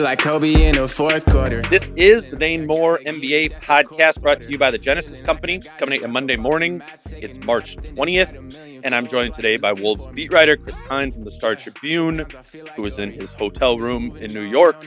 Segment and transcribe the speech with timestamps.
[0.00, 1.60] Like Kobe in the fourth quarter.
[1.62, 5.96] This is the Dane Moore NBA podcast brought to you by the Genesis Company, coming
[5.96, 6.82] at you Monday morning.
[7.10, 11.30] It's March 20th, and I'm joined today by Wolves beat writer Chris Hine from the
[11.30, 12.24] Star Tribune,
[12.76, 14.82] who was in his hotel room in New York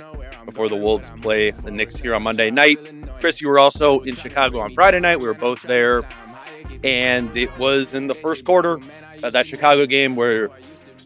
[0.46, 2.84] before the Wolves play the Knicks here on Monday night.
[3.20, 5.20] Chris, you were also in Chicago on Friday night.
[5.20, 6.02] We were both there,
[6.84, 8.80] and it was in the first quarter
[9.22, 10.50] of that Chicago game where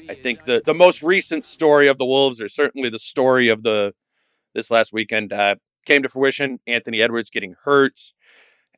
[0.10, 3.64] I think the, the most recent story of the Wolves, or certainly the story of
[3.64, 3.94] the
[4.54, 5.56] this last weekend, uh,
[5.86, 6.60] came to fruition.
[6.66, 8.00] Anthony Edwards getting hurt.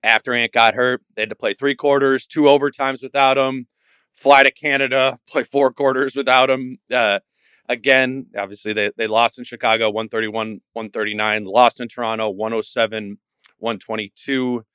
[0.02, 3.68] After Ant got hurt, they had to play three quarters, two overtimes without him,
[4.14, 6.78] fly to Canada, play four quarters without him.
[6.92, 7.20] Uh,
[7.68, 13.20] again, obviously, they, they lost in Chicago 131 139, lost in Toronto 107
[13.58, 14.66] 122.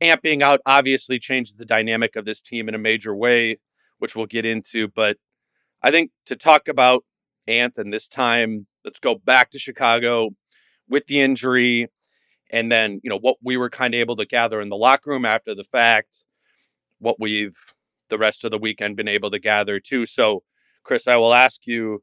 [0.00, 3.58] Ant being out obviously changes the dynamic of this team in a major way,
[3.98, 4.88] which we'll get into.
[4.88, 5.18] But
[5.82, 7.04] I think to talk about
[7.46, 10.30] Ant and this time, let's go back to Chicago
[10.88, 11.88] with the injury
[12.50, 15.10] and then, you know, what we were kind of able to gather in the locker
[15.10, 16.24] room after the fact,
[16.98, 17.56] what we've
[18.10, 20.04] the rest of the weekend been able to gather too.
[20.04, 20.42] So,
[20.84, 22.02] Chris, I will ask you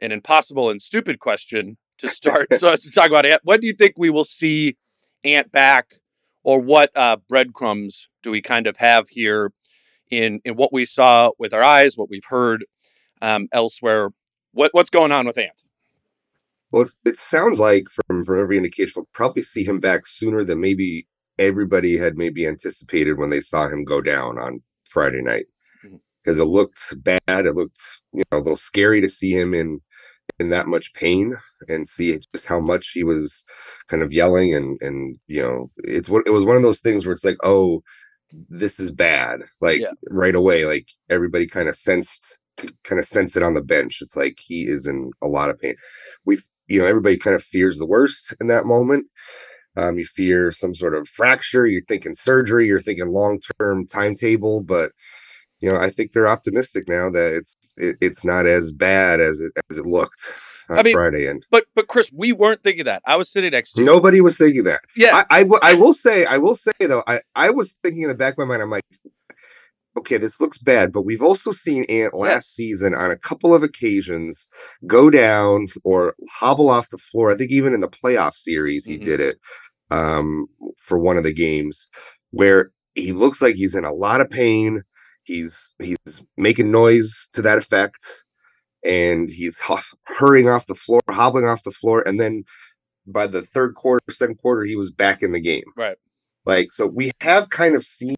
[0.00, 2.48] an impossible and stupid question to start.
[2.54, 4.76] so, as to talk about Ant, when do you think we will see
[5.24, 5.94] Ant back,
[6.42, 9.52] or what uh, breadcrumbs do we kind of have here
[10.10, 12.64] in in what we saw with our eyes, what we've heard
[13.22, 14.10] um, elsewhere.
[14.52, 15.62] What what's going on with Ant?
[16.70, 20.44] Well, it's, it sounds like from from every indication, we'll probably see him back sooner
[20.44, 21.06] than maybe
[21.38, 25.46] everybody had maybe anticipated when they saw him go down on Friday night.
[26.24, 27.80] Because it looked bad, it looked
[28.12, 29.80] you know a little scary to see him in
[30.40, 31.36] in that much pain
[31.68, 33.44] and see just how much he was
[33.88, 37.06] kind of yelling and and you know it's what it was one of those things
[37.06, 37.80] where it's like oh
[38.50, 39.92] this is bad like Yeah.
[40.10, 42.38] right away like everybody kind of sensed
[42.84, 43.98] kind of sense it on the bench.
[44.00, 45.74] It's like he is in a lot of pain.
[46.24, 49.06] We've you know everybody kind of fears the worst in that moment.
[49.76, 54.92] Um you fear some sort of fracture you're thinking surgery you're thinking long-term timetable but
[55.60, 59.40] you know i think they're optimistic now that it's it, it's not as bad as
[59.40, 60.32] it as it looked
[60.70, 63.02] on I mean, friday and But but Chris, we weren't thinking that.
[63.06, 63.86] I was sitting next to you.
[63.86, 64.80] nobody was thinking that.
[64.96, 68.14] Yeah, I, I will say, I will say though, I, I was thinking in the
[68.14, 68.82] back of my mind, I'm like,
[69.96, 73.62] okay, this looks bad, but we've also seen Ant last season on a couple of
[73.62, 74.48] occasions
[74.86, 77.30] go down or hobble off the floor.
[77.30, 79.02] I think even in the playoff series, he Mhm.
[79.04, 79.38] did it
[79.90, 80.46] um,
[80.76, 81.88] for one of the games
[82.30, 84.82] where he looks like he's in a lot of pain.
[85.22, 87.98] He's he's making noise to that effect,
[88.84, 89.76] and he's hu-
[90.06, 92.44] hurrying off the floor, hobbling off the floor, and then
[93.06, 95.64] by the third quarter, second quarter, he was back in the game.
[95.76, 95.96] Right.
[96.44, 98.16] Like, so we have kind of seen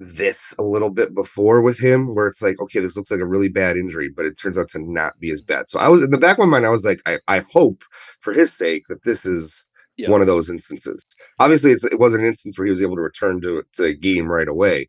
[0.00, 3.26] this a little bit before with him, where it's like, okay, this looks like a
[3.26, 5.68] really bad injury, but it turns out to not be as bad.
[5.68, 7.84] So I was in the back of my mind, I was like, I, I hope
[8.20, 9.66] for his sake that this is
[9.98, 10.08] Yeah.
[10.10, 11.04] one of those instances.
[11.38, 13.94] Obviously, it's, it wasn't an instance where he was able to return to, to a
[13.94, 14.88] game right away,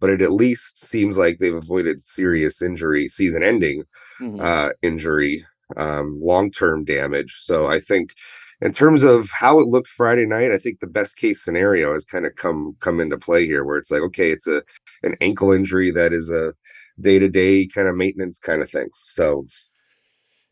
[0.00, 3.82] but it at least seems like they've avoided serious injury, season ending
[4.20, 4.40] Mhm.
[4.40, 5.44] uh, injury,
[5.76, 7.34] um, long term damage.
[7.40, 8.14] So I think,
[8.64, 12.04] in terms of how it looked Friday night, I think the best case scenario has
[12.04, 14.62] kind of come come into play here, where it's like, okay, it's a
[15.02, 16.54] an ankle injury that is a
[16.98, 18.88] day to day kind of maintenance kind of thing.
[19.06, 19.46] So,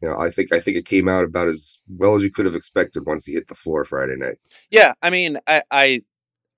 [0.03, 2.45] you know, I think I think it came out about as well as you could
[2.45, 4.37] have expected once he hit the floor Friday night.
[4.71, 6.03] Yeah, I mean, I, I,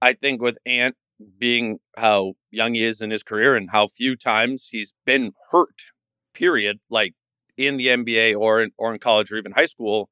[0.02, 0.96] I think with Ant
[1.38, 5.92] being how young he is in his career and how few times he's been hurt,
[6.34, 7.14] period, like
[7.56, 10.08] in the NBA or in, or in college or even high school.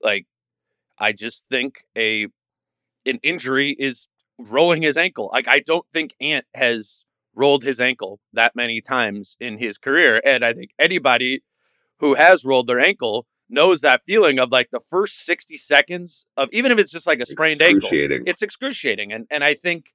[0.00, 0.26] Like,
[0.98, 2.28] I just think a
[3.04, 4.08] an injury is
[4.38, 5.30] rolling his ankle.
[5.32, 7.04] Like, I don't think Ant has
[7.34, 10.20] rolled his ankle that many times in his career.
[10.24, 11.42] And I think anybody
[12.00, 16.48] who has rolled their ankle knows that feeling of like the first 60 seconds of
[16.52, 17.88] even if it's just like a sprained ankle
[18.26, 19.90] it's excruciating and and i think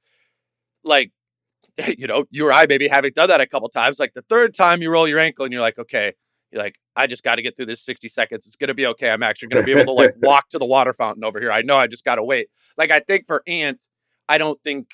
[0.85, 1.11] like
[1.97, 4.53] you know you or i maybe having done that a couple times like the third
[4.53, 6.13] time you roll your ankle and you're like okay
[6.51, 8.45] you're like i just got to get through this 60 seconds.
[8.45, 9.09] It's going to be okay.
[9.09, 11.51] I'm actually going to be able to like walk to the water fountain over here.
[11.51, 12.47] I know i just got to wait.
[12.77, 13.83] Like i think for ant
[14.27, 14.89] i don't think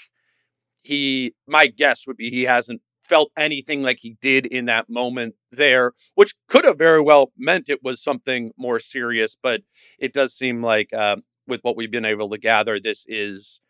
[0.84, 5.36] he my guess would be he hasn't felt anything like he did in that moment
[5.52, 9.36] there, which could have very well meant it was something more serious.
[9.42, 9.62] But
[9.98, 11.18] it does seem like, uh,
[11.48, 13.62] with what we've been able to gather, this is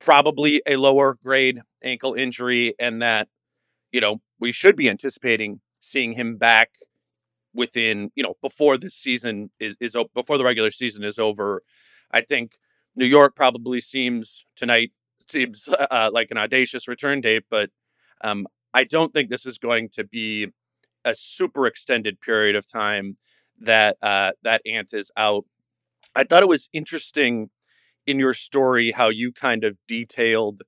[0.00, 3.28] probably a lower grade ankle injury, and that,
[3.92, 6.70] you know, we should be anticipating seeing him back
[7.54, 11.62] within, you know, before the season is, is before the regular season is over.
[12.10, 12.52] I think
[12.94, 14.92] New York probably seems tonight
[15.28, 17.70] seems uh, like an audacious return date, but
[18.22, 20.48] um, I don't think this is going to be
[21.04, 23.16] a super extended period of time
[23.60, 25.44] that uh, that Ant is out.
[26.14, 27.50] I thought it was interesting
[28.06, 30.62] in your story how you kind of detailed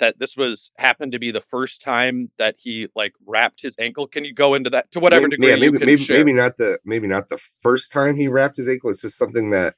[0.00, 4.06] that this was happened to be the first time that he like wrapped his ankle.
[4.06, 6.78] Can you go into that to whatever maybe, degree yeah, maybe, maybe, maybe not the
[6.84, 8.90] maybe not the first time he wrapped his ankle.
[8.90, 9.74] It's just something that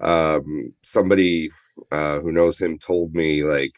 [0.00, 1.50] um, somebody
[1.90, 3.72] uh, who knows him told me like,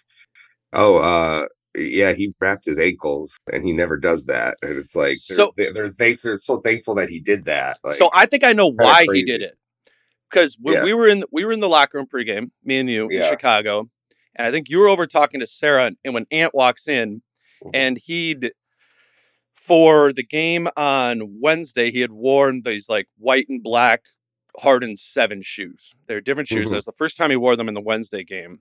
[0.72, 1.46] oh, uh,
[1.76, 4.56] yeah, he wrapped his ankles and he never does that.
[4.62, 7.78] And it's like, so they're, they're, they're, they're so thankful that he did that.
[7.82, 9.58] Like, so I think I know why he did it.
[10.30, 10.84] Because when Yeah.
[10.84, 13.88] we were in we were in the locker room pregame, me and you in Chicago,
[14.36, 17.22] and I think you were over talking to Sarah, and when Ant walks in,
[17.62, 17.70] Mhm.
[17.74, 18.52] and he'd
[19.54, 24.02] for the game on Wednesday, he had worn these like white and black
[24.60, 25.94] Harden seven shoes.
[26.06, 26.68] They're different shoes.
[26.68, 26.70] Mhm.
[26.70, 28.60] That was the first time he wore them in the Wednesday game.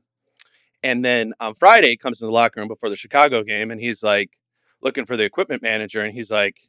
[0.81, 3.80] And then on Friday, he comes in the locker room before the Chicago game, and
[3.80, 4.38] he's like
[4.81, 6.62] looking for the equipment manager, and he's like,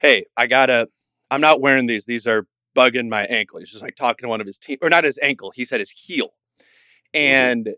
[0.00, 0.88] "Hey, I gotta.
[1.30, 2.06] I'm not wearing these.
[2.06, 4.88] These are bugging my ankle." He's just like talking to one of his team, or
[4.90, 5.50] not his ankle.
[5.52, 6.34] He said his heel,
[7.14, 7.74] and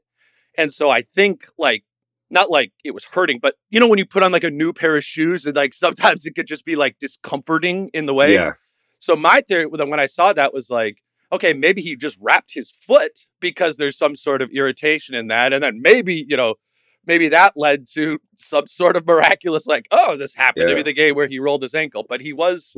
[0.59, 1.85] and so I think like
[2.31, 4.75] not like it was hurting, but you know when you put on like a new
[4.75, 8.35] pair of shoes, and like sometimes it could just be like discomforting in the way.
[8.35, 8.53] yeah,
[8.99, 10.99] So my theory when when I saw that was like,
[11.33, 15.53] okay, maybe he just wrapped his foot because there's some sort of irritation in that,
[15.55, 16.57] and then maybe you know,
[17.07, 20.93] maybe that led to some sort of miraculous like, oh, this happened to be the
[20.93, 22.77] game where he rolled his ankle, but he was,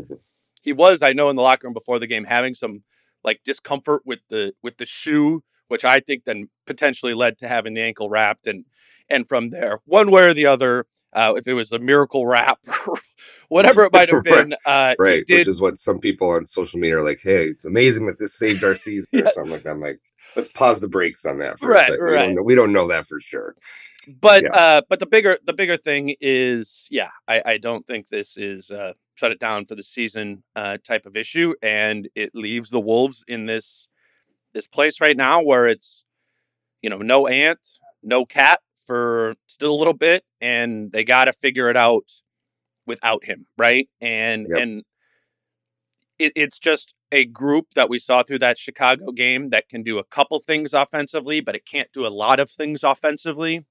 [0.63, 2.85] he was, I know, in the locker room before the game having some
[3.25, 7.75] like discomfort with the with the shoe, which I think then potentially led to having
[7.75, 8.65] the ankle wrapped, and
[9.09, 10.87] and from there, one way or the other.
[11.13, 12.61] Uh, if it was a miracle wrap,
[13.49, 14.49] whatever it might have Right.
[14.49, 15.27] been, uh, right.
[15.27, 18.19] did Which is what some people on social media are like, hey, it's amazing that
[18.21, 19.23] this saved our season Yeah.
[19.23, 19.71] or something like that.
[19.71, 19.99] I'm like,
[20.37, 22.07] let's pause the brakes on that for Right, a second.
[22.07, 23.57] We don't, know, we don't know that for sure.
[24.07, 24.51] but Yeah.
[24.55, 28.71] uh but the bigger the bigger thing is yeah i i don't think this is
[28.71, 32.81] uh shut it down for the season uh type of issue and it leaves the
[32.81, 33.89] wolves in this
[34.53, 36.05] this place right now where it's
[36.83, 41.33] you know no ant no cat for still a little bit and they got to
[41.33, 42.11] figure it out
[42.87, 44.59] without him right and Yep.
[44.63, 44.83] and
[46.19, 49.99] it, it's just a group that we saw through that chicago game that can do
[49.99, 53.65] a couple things offensively but it can't do a lot of things offensively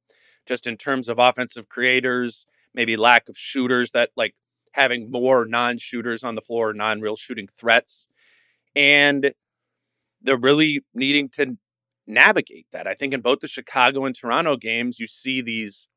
[0.50, 4.36] just in terms of offensive creators, maybe lack of shooters that like
[4.74, 8.08] having more non-shooters on the floor, non-real shooting threats.
[8.76, 9.34] And
[10.22, 11.58] they're really needing to
[12.08, 12.88] navigate that.
[12.88, 15.88] I think in both the Chicago and Toronto games, you see these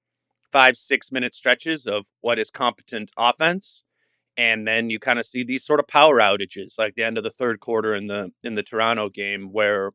[0.53, 3.85] five, six minute stretches of what is competent offense.
[4.37, 7.25] And then you kind of see these sort of power outages, like the end of
[7.25, 9.93] the third quarter in the in the Toronto game, where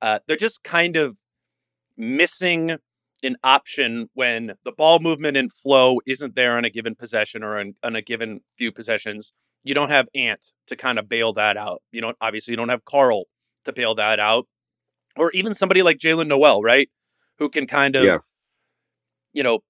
[0.00, 1.18] uh, they're just kind of
[1.96, 2.76] missing
[3.24, 7.58] an option when the ball movement and flow isn't there on a given possession or
[7.58, 9.32] on, on a given few possessions.
[9.64, 11.82] You don't have Ant to kind of bail that out.
[11.90, 13.24] You don't obviously you don't have Karl
[13.64, 14.46] to bail that out,
[15.16, 16.88] or even somebody like Jaylen Nowell, right,
[17.38, 18.18] who can kind of, Yeah.
[19.32, 19.60] you know,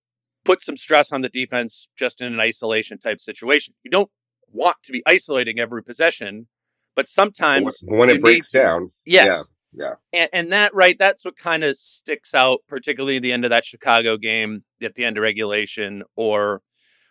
[0.44, 3.74] put some stress on the defense just in an isolation type situation.
[3.82, 4.10] You don't
[4.50, 6.48] want to be isolating every possession,
[6.94, 8.58] but sometimes when, when it breaks to.
[8.58, 9.94] down, yes, yeah.
[10.12, 13.64] and, and that right that's what kind of sticks out particularly the end of that
[13.64, 16.62] chicago game at the end of regulation or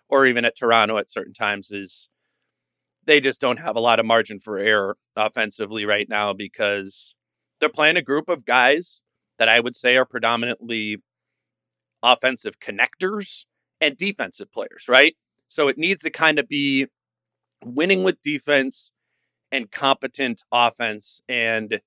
[0.08, 2.08] or even at toronto at certain times is
[3.06, 7.16] they just don't have a lot of margin for error offensively right now because
[7.60, 9.02] they're playing a group of guys
[9.40, 10.98] that i would say are predominantly
[12.04, 13.46] offensive connectors
[13.82, 15.16] and defensive players, right?
[15.48, 16.88] So it needs to kind of be
[17.64, 18.92] winning with defense
[19.52, 21.22] and competent offense.
[21.28, 21.80] And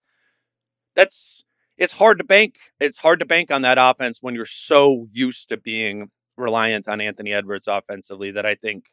[0.94, 1.44] that's
[1.76, 2.54] it's hard to bank.
[2.80, 7.00] It's hard to bank on that offense when you're so used to being reliant on
[7.00, 8.86] Anthony Edwards offensively that I think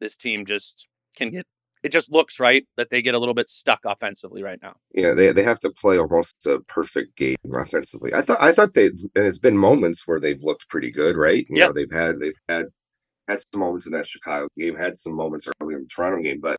[0.00, 1.46] this team just can get
[1.82, 4.76] it just looks right that they get a little bit stuck offensively right now.
[4.94, 8.14] Yeah, they they have to play almost a perfect game offensively.
[8.14, 11.44] I thought I thought they and it's been moments where they've looked pretty good, right?
[11.48, 11.66] You yeah.
[11.66, 12.66] know, they've had they've had
[13.28, 16.40] had some moments in that Chicago game, had some moments earlier in the Toronto game,
[16.40, 16.58] but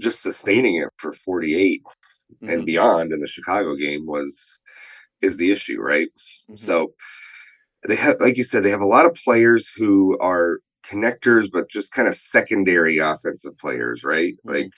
[0.00, 2.48] just sustaining it for 48 mm-hmm.
[2.48, 4.60] and beyond in the Chicago game was
[5.20, 6.08] is the issue, right?
[6.50, 6.56] Mm-hmm.
[6.56, 6.92] So
[7.88, 10.58] they have like you said, they have a lot of players who are
[10.90, 14.34] connectors, but just kind of secondary offensive players, right?
[14.34, 14.50] Mm-hmm.
[14.50, 14.70] Like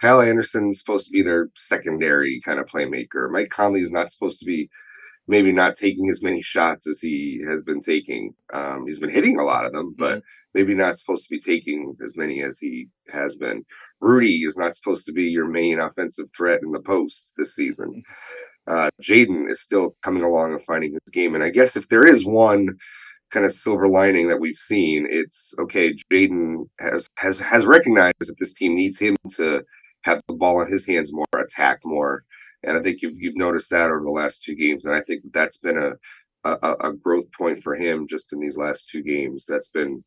[0.00, 3.30] Kyle Anderson's supposed to be their secondary kind of playmaker.
[3.30, 4.70] Mike Conley is not supposed to be
[5.28, 8.34] maybe not taking as many shots as he has been taking.
[8.52, 10.54] Um, he's been hitting a lot of them, but mm-hmm.
[10.54, 13.64] maybe not supposed to be taking as many as he has been.
[14.00, 17.88] Rudy is not supposed to be your main offensive threat in the post this season.
[17.88, 18.72] Mm-hmm.
[18.72, 21.34] Uh, Jaden is still coming along and finding his game.
[21.34, 22.76] And I guess if there is one
[23.30, 25.06] kind of silver lining that we've seen.
[25.08, 25.94] It's okay.
[26.10, 29.62] Jaden has has has recognized that this team needs him to
[30.02, 32.24] have the ball in his hands more, attack more,
[32.62, 34.84] and I think you've you've noticed that over the last two games.
[34.84, 35.92] And I think that's been a
[36.44, 39.44] a, a growth point for him just in these last two games.
[39.46, 40.04] That's been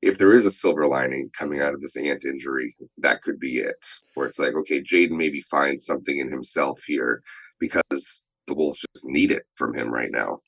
[0.00, 3.58] if there is a silver lining coming out of this ant injury, that could be
[3.58, 3.76] it.
[4.14, 7.22] Where it's like, okay, Jaden maybe finds something in himself here
[7.60, 10.40] because the Wolves just need it from him right now.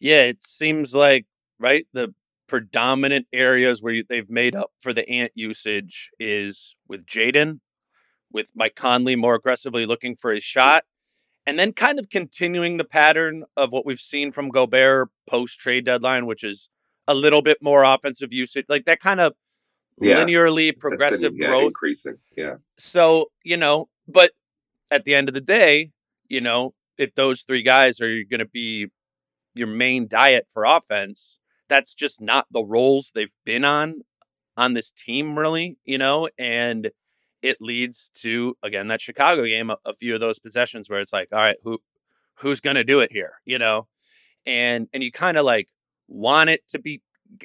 [0.00, 1.26] Yeah, it seems like
[1.58, 1.86] right?
[1.92, 2.14] The
[2.46, 7.60] predominant areas where they've made up for the ant usage is with Jaden,
[8.32, 10.84] with Mike Conley more aggressively looking for his shot,
[11.46, 15.84] and then kind of continuing the pattern of what we've seen from Gobert post trade
[15.84, 16.68] deadline, which is
[17.06, 19.34] a little bit more offensive usage, like that kind of
[20.00, 20.22] yeah.
[20.22, 22.18] linearly progressive been, yeah, growth increasing.
[22.36, 22.56] Yeah.
[22.76, 24.32] So, you know, but
[24.90, 25.90] at the end of the day,
[26.28, 28.88] you know, if those three guys are going to be
[29.54, 31.38] your main diet for offense,
[31.68, 34.02] that's just not the roles they've been on
[34.56, 36.90] on this team really you know and
[37.42, 41.12] it leads to again that chicago game a, a few of those possessions where it's
[41.12, 41.78] like all right who
[42.36, 43.86] who's going to do it here you know
[44.46, 45.68] and and you kind of like
[46.08, 47.02] want it to be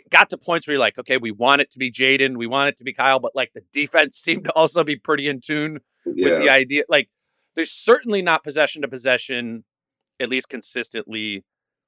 [0.10, 2.70] got to points where you're like okay we want it to be jaden we want
[2.70, 5.80] it to be kyle but like the defense seemed to also be pretty in tune
[6.06, 6.30] yeah.
[6.30, 7.10] with the idea like
[7.56, 9.63] there's certainly not possession to possession
[10.20, 11.44] at least consistently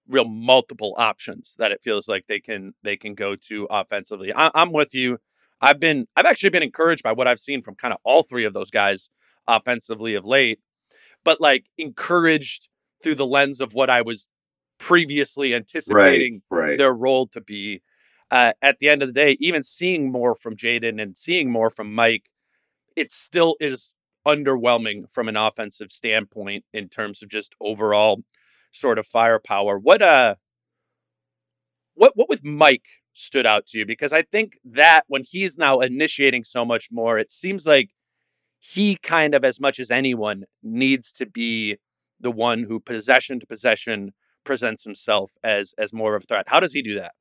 [0.08, 4.34] real multiple options that it feels like they can they can go to offensively.
[4.34, 5.20] I, I'm with you.
[5.62, 8.46] I've been I've actually been encouraged by what I've seen from kind of all three
[8.46, 9.10] of those guys
[9.48, 10.60] offensively of late,
[11.24, 12.70] but like encouraged
[13.02, 14.28] through the lens of what I was
[14.78, 16.78] previously anticipating right, right.
[16.78, 17.82] their role to be.
[18.32, 21.70] Uh, at the end of the day, even seeing more from Jaden and seeing more
[21.70, 22.30] from Mike,
[22.96, 23.94] it still is
[24.26, 28.24] underwhelming from an offensive standpoint in terms of just overall
[28.76, 29.78] sort of firepower.
[29.78, 30.36] What uh
[31.96, 33.86] what what with Mike stood out to you?
[33.86, 37.90] Because I think that when he's now initiating so much more, it seems like
[38.60, 41.78] he kind of as much as anyone needs to be
[42.20, 44.14] the one who possession to possession
[44.44, 46.50] presents himself as as more of a threat.
[46.50, 47.14] How does he do that?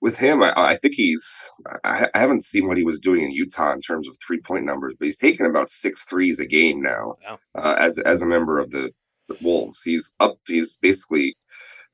[0.00, 1.24] With him, I, I think he's.
[1.84, 4.64] I, I, haven't seen what he was doing in Utah in terms of three point
[4.64, 7.38] numbers, but he's taken about six threes a game now wow.
[7.54, 8.90] uh, as as a member of the
[9.28, 9.82] the Wolves.
[9.82, 10.38] He's up.
[10.46, 11.36] He's basically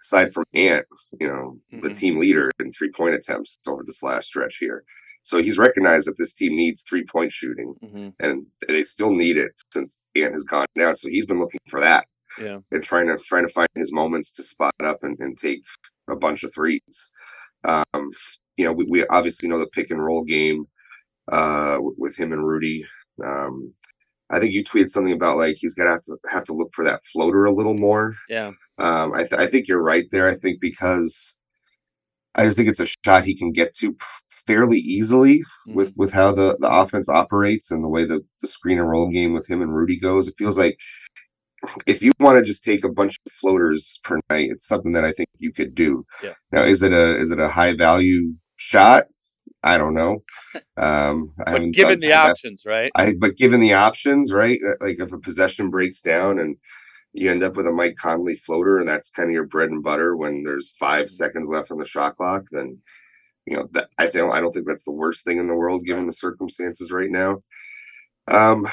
[0.03, 0.87] aside from Ant,
[1.21, 1.81] you know, mm-hmm.
[1.81, 4.85] the team leader in three point attempts over this last stretch here.
[5.25, 8.09] So he's recognized that this team needs three point shooting, mm-hmm.
[8.19, 10.95] and they still need it since Ant has gone down.
[10.95, 12.07] So he's been looking for that,
[12.41, 15.63] yeah, and trying to trying to find his moments to spot up and, and take
[16.09, 17.11] a bunch of threes.
[17.65, 18.11] Um,
[18.57, 20.65] you know, we, we obviously know the pick and roll game
[21.31, 22.87] uh, with him and Rudy.
[23.25, 23.75] Um,
[24.31, 26.85] I think you tweeted something about like he's gonna have to have to look for
[26.85, 28.15] that floater a little more.
[28.29, 28.53] Yeah.
[28.79, 30.29] Um, I th- I think you're right there.
[30.29, 31.35] I think because
[32.35, 33.97] I just think it's a shot he can get to
[34.29, 35.75] fairly easily mm-hmm.
[35.75, 39.09] with with how the the offense operates and the way the the screen and roll
[39.09, 40.29] game with him and Rudy goes.
[40.29, 40.79] It feels like
[41.87, 45.05] if you want to just take a bunch of floaters per night, it's something that
[45.05, 46.05] I think you could do.
[46.23, 46.35] Yeah.
[46.53, 49.05] Now, is it a is it a high value shot?
[49.63, 50.23] I don't know.
[50.77, 52.93] Um, but given the options, right?
[52.95, 54.59] I but given the options, right?
[54.65, 56.57] Uh, like if a possession breaks down and
[57.13, 59.83] you end up with a Mike Conley floater, and that's kind of your bread and
[59.83, 61.11] butter when there's 5 mm-hmm.
[61.11, 62.79] seconds left on the shot clock, then
[63.47, 65.85] you know that I don't I don't think that's the worst thing in the world
[65.85, 67.43] given the circumstances right now.
[68.29, 68.69] Um,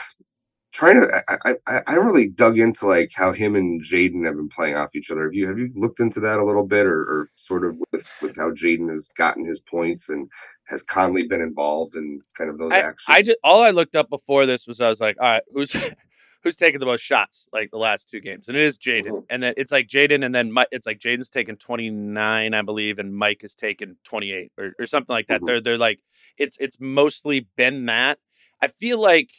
[0.73, 4.49] trying to I, I I really dug into like how him and Jaden have been
[4.49, 5.23] playing off each other.
[5.23, 8.09] Have you have you looked into that a little bit or, or sort of with
[8.21, 10.29] with how Jaden has gotten his points and
[10.65, 13.05] has Conley been involved in kind of those I, actions?
[13.07, 15.73] I just all I looked up before this was I was like, all right, who's
[16.43, 19.25] who's taking the most shots like the last two games, and it is Jaden, Mhm.
[19.29, 22.61] and then it's like Jaden, and then Mi- it's like Jaden's taken twenty nine, I
[22.61, 25.41] believe, and Mike has taken twenty eight or, or something like that.
[25.41, 25.45] Mhm.
[25.47, 26.01] They're they're like
[26.37, 28.19] it's it's mostly been that.
[28.61, 29.31] I feel like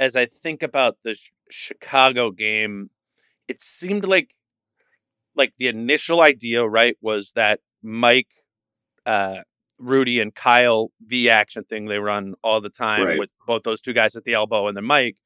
[0.00, 2.90] as I think about the Ch- Chicago game,
[3.48, 4.32] it seemed like
[5.34, 8.32] like the initial idea, right, was that Mike,
[9.06, 9.42] uh,
[9.78, 13.18] Rudy, and Kyle V action thing they run all the time Right.
[13.18, 15.16] with both those two guys at the elbow and the mic.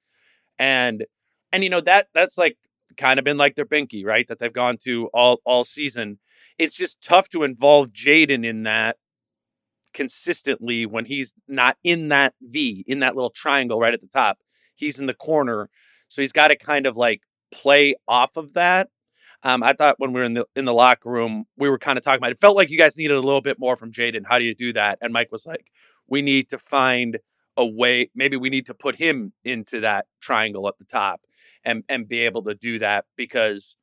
[0.59, 1.05] and
[1.53, 2.57] and you know that that's like
[2.97, 6.19] kind of been like their binky, right, that they've gone to all all season.
[6.59, 8.97] It's just tough to involve Jaden in that
[9.93, 14.39] consistently when he's not in that V, in that little triangle right at the top.
[14.75, 15.69] He's in the corner.
[16.09, 18.89] So he's got to kind of like play off of that.
[19.45, 21.99] Um, I thought when we were in the in the locker room, we were kind
[21.99, 22.41] of talking about it.
[22.41, 24.25] felt like you guys needed a little bit more from Jaden.
[24.29, 24.99] How do you do that?
[25.01, 25.71] And Mike was like,
[26.07, 27.19] we need to find
[27.57, 28.09] a way.
[28.15, 31.23] Maybe we need to put him into that triangle at the top
[31.65, 33.77] and and be able to do that because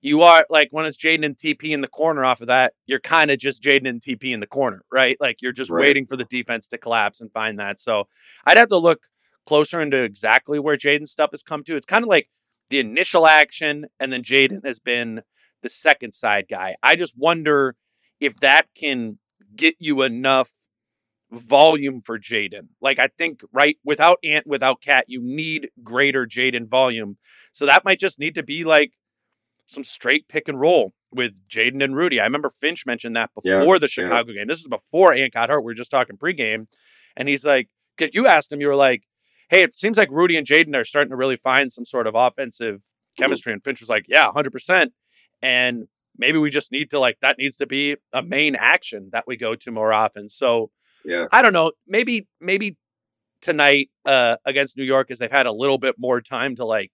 [0.00, 3.00] you are like when it's Jaden and TP in the corner off of that, you're
[3.00, 5.16] kind of just Jaden and TP in the corner, right?
[5.20, 5.82] Like you're just Right.
[5.82, 7.80] waiting for the defense to collapse and find that.
[7.80, 8.06] So
[8.44, 9.04] I'd have to look
[9.46, 11.74] closer into exactly where Jaden's stuff has come to.
[11.74, 12.28] It's kind of like
[12.70, 15.22] the initial action, and then Jaden has been
[15.62, 16.76] the second side guy.
[16.82, 17.76] I just wonder
[18.20, 19.18] if that can
[19.56, 20.50] get you enough
[21.30, 22.68] volume for Jaden.
[22.80, 27.18] Like I think right without Ant, without Cat, you need greater Jaden volume.
[27.52, 28.92] So that might just need to be like
[29.66, 32.20] some straight pick and roll with Jaden and Rudy.
[32.20, 34.04] I remember Finch mentioned that Yeah, before the yeah.
[34.04, 34.46] Chicago game.
[34.46, 35.60] This is before Ant got hurt.
[35.60, 36.66] We were just talking pregame.
[37.16, 39.02] And he's like, because you asked him, you were like,
[39.48, 42.14] hey, it seems like Rudy and Jaden are starting to really find some sort of
[42.14, 42.82] offensive
[43.18, 43.52] chemistry.
[43.52, 44.88] And Finch was like, yeah, 100%.
[45.42, 49.24] And maybe we just need to, like, that needs to be a main action that
[49.26, 50.28] we go to more often.
[50.28, 50.70] So
[51.04, 51.26] yeah.
[51.32, 51.72] I don't know.
[51.86, 52.76] Maybe, maybe
[53.40, 56.92] tonight uh, against New York, as they've had a little bit more time to, like,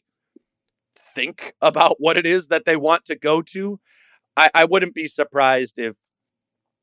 [0.97, 3.81] think about what it is that they want to go to.
[4.37, 5.97] I, I wouldn't be surprised if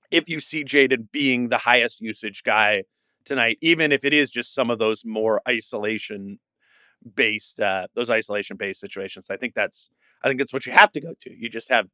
[0.10, 2.84] if you see Jaden being the highest usage guy
[3.26, 6.40] tonight, even if it is just some of those more isolation
[7.16, 9.30] based uh those isolation based situations.
[9.32, 9.90] I think that's
[10.24, 11.36] I think that's what you have to go to.
[11.36, 11.88] You just have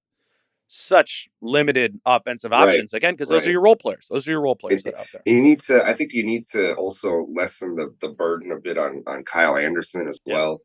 [0.68, 4.08] such limited offensive Right, options again because those are your role players.
[4.12, 5.22] Those are your role players It- that are out there.
[5.26, 5.86] You need to.
[5.86, 9.56] I think you need to also lessen the, the burden a bit on on Kyle
[9.56, 10.34] Anderson as Yeah.
[10.34, 10.62] well.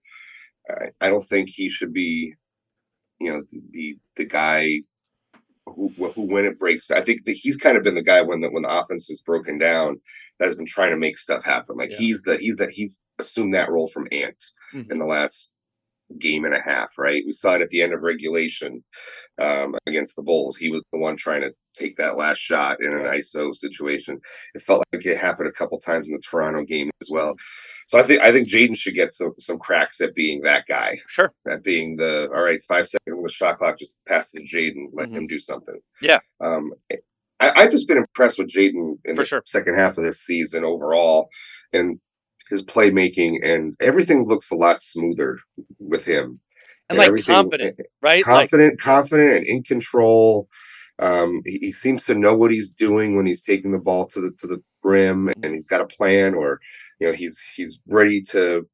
[0.68, 2.35] I, I don't think he should be,
[3.20, 4.81] you know, the the guy
[5.66, 6.90] who who when it breaks.
[6.90, 9.20] I think that he's kind of been the guy when the when the offense is
[9.20, 10.01] broken down
[10.38, 11.77] that has been trying to make stuff happen.
[11.77, 11.98] Like Yeah.
[11.98, 14.42] he's the he's that he's assumed that role from Ant
[14.75, 14.90] Mhm.
[14.90, 15.53] in the last
[16.18, 16.98] game and a half.
[16.98, 18.83] Right, we saw it at the end of regulation
[19.38, 20.57] um, against the Bulls.
[20.57, 24.20] He was the one trying to take that last shot in an ISO situation.
[24.55, 27.35] It felt like it happened a couple times in the Toronto game as well.
[27.88, 30.98] So I think I think Jaden should get some some cracks at being that guy,
[31.09, 31.33] Sure.
[31.51, 35.09] at being the all right five second with shot clock, just pass to Jaden, let
[35.11, 35.16] Mhm.
[35.16, 35.79] him do something.
[36.01, 36.20] Yeah.
[36.40, 36.72] Um,
[37.40, 39.42] I, I've just been impressed with Jaden in For the sure.
[39.46, 41.29] second half of this season overall,
[41.72, 41.98] and
[42.53, 45.38] his playmaking and everything looks a lot smoother
[45.79, 46.38] with him.
[46.91, 48.19] And like everything- confident, right?
[48.19, 50.49] Like confident, confident, and in control.
[50.99, 54.21] Um, he, he seems to know what he's doing when he's taking the ball to
[54.21, 56.61] the to the rim, and he's got a plan, or
[57.01, 58.69] you know, he's he's ready to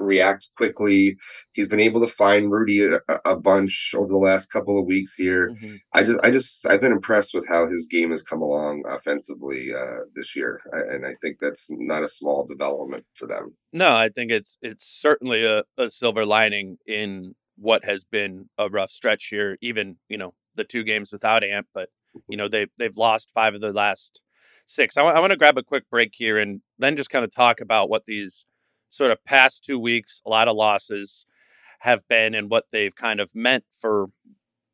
[0.00, 1.16] react quickly.
[1.52, 5.14] He's been able to find Rudy a, a- bunch over the last couple of weeks
[5.14, 5.50] here.
[5.50, 5.80] Mhm.
[5.92, 9.72] I just, I just, I've been impressed with how his game has come along offensively
[9.74, 13.56] uh, this year, I, and I think that's not a small development for them.
[13.72, 18.68] No, I think it's it's certainly a, a silver lining in what has been a
[18.68, 19.56] rough stretch here.
[19.60, 21.88] Even you know the two games without Ant, but
[22.28, 24.20] you know they've they've lost five of their last
[24.66, 24.96] six.
[24.96, 27.90] I want to grab a quick break here and then just kind of talk about
[27.90, 28.44] what these
[28.90, 31.24] sort of past two weeks, a lot of losses,
[31.80, 34.10] have been and what they've kind of meant for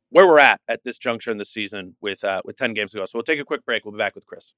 [0.09, 2.97] where we're at at this juncture in the season with uh, with ten games to
[2.97, 3.05] go.
[3.05, 3.85] So we'll take a quick break.
[3.85, 4.53] We'll be back with Chris.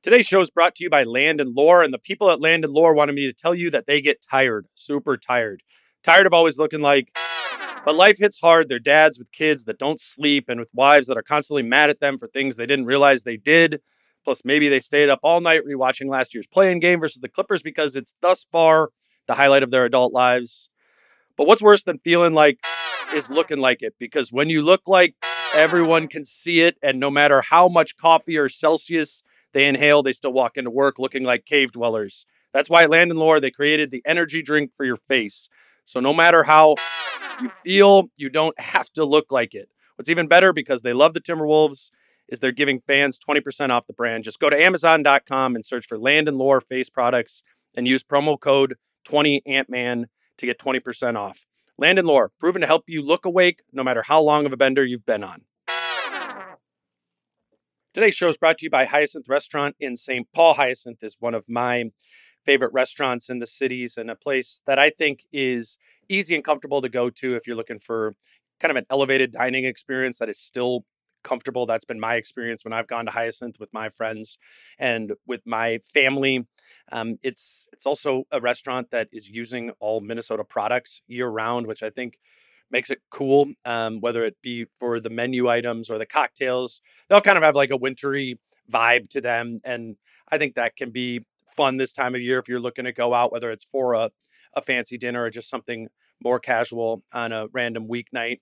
[0.00, 2.64] Today's show is brought to you by Land and Lore, and the people at Land
[2.64, 5.64] and Lore wanted me to tell you that they get tired, super tired,
[6.04, 7.10] tired of always looking like.
[7.84, 8.68] But life hits hard.
[8.68, 12.00] They're dads with kids that don't sleep and with wives that are constantly mad at
[12.00, 13.80] them for things they didn't realize they did.
[14.28, 17.62] Plus, maybe they stayed up all night rewatching last year's play-in game versus the Clippers
[17.62, 18.90] because it's thus far
[19.26, 20.68] the highlight of their adult lives.
[21.38, 22.58] But what's worse than feeling like
[23.14, 25.14] is looking like it because when you look like
[25.54, 29.22] everyone can see it, and no matter how much coffee or Celsius
[29.54, 32.26] they inhale, they still walk into work looking like cave dwellers.
[32.52, 35.48] That's why at Land and Lore, they created the energy drink for your face.
[35.86, 36.74] So no matter how
[37.40, 39.70] you feel, you don't have to look like it.
[39.96, 41.90] What's even better because they love the Timberwolves
[42.28, 44.24] is they're giving fans 20% off the brand.
[44.24, 47.42] Just go to amazon.com and search for Land and Lore face products
[47.74, 51.46] and use promo code 20 Antman to get 20% off.
[51.78, 54.56] Land and Lore, proven to help you look awake no matter how long of a
[54.56, 55.42] bender you've been on.
[57.94, 60.28] Today's show is brought to you by Hyacinth Restaurant in St.
[60.34, 60.54] Paul.
[60.54, 61.90] Hyacinth is one of my
[62.44, 66.80] favorite restaurants in the cities and a place that I think is easy and comfortable
[66.80, 68.14] to go to if you're looking for
[68.60, 70.84] kind of an elevated dining experience that is still
[71.28, 71.66] comfortable.
[71.66, 74.38] That's been my experience when I've gone to Hyacinth with my friends
[74.78, 76.46] and with my family.
[76.90, 81.82] Um, it's it's also a restaurant that is using all Minnesota products year round, which
[81.82, 82.18] I think
[82.70, 83.52] makes it cool.
[83.64, 87.56] Um, whether it be for the menu items or the cocktails, they'll kind of have
[87.56, 88.38] like a wintry
[88.70, 89.96] vibe to them, and
[90.30, 91.24] I think that can be
[91.56, 94.10] fun this time of year if you're looking to go out, whether it's for a
[94.54, 95.88] a fancy dinner or just something
[96.22, 98.40] more casual on a random weeknight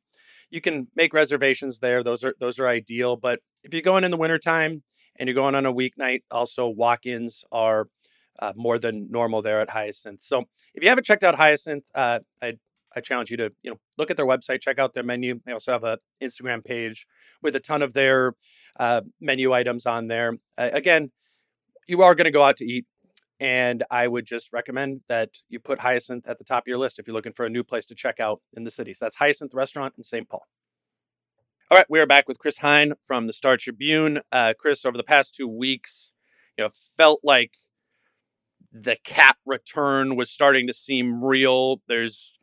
[0.51, 2.03] you can make reservations there.
[2.03, 3.17] Those are those are ideal.
[3.17, 4.83] But if you're going in the wintertime
[5.19, 7.89] and you're going on a weeknight, also walk-ins are
[8.39, 10.23] uh, more than normal there at Hyacinth.
[10.23, 12.55] So if you haven't checked out Hyacinth, uh, I
[12.95, 15.41] I challenge you to you know look at their website, check out their menu.
[15.45, 17.07] They also have a Instagram page
[17.43, 18.35] with a ton of their
[18.79, 20.35] uh, menu items on there.
[20.57, 21.11] again,
[21.87, 22.87] you are going to go out to eat.
[23.39, 26.99] And I would just recommend that you put Hyacinth at the top of your list
[26.99, 28.95] if you're looking for a new place to check out in the city.
[28.95, 30.29] So that's Hyacinth Restaurant in St.
[30.29, 30.47] Paul.
[31.71, 34.21] All right, we are back with Chris Hine from the Star Tribune.
[34.31, 36.13] Uh, Chris, over the past two weeks,
[36.57, 37.57] you know, felt like
[38.73, 41.83] the cat return was starting to seem real.
[41.89, 42.39] There's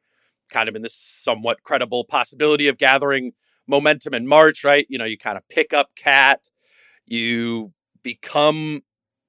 [0.49, 3.31] kind of been this somewhat credible possibility of gathering
[3.67, 4.85] momentum in March, right?
[4.89, 6.49] You know, you kind of pick up cat,
[7.05, 7.71] you
[8.03, 8.81] become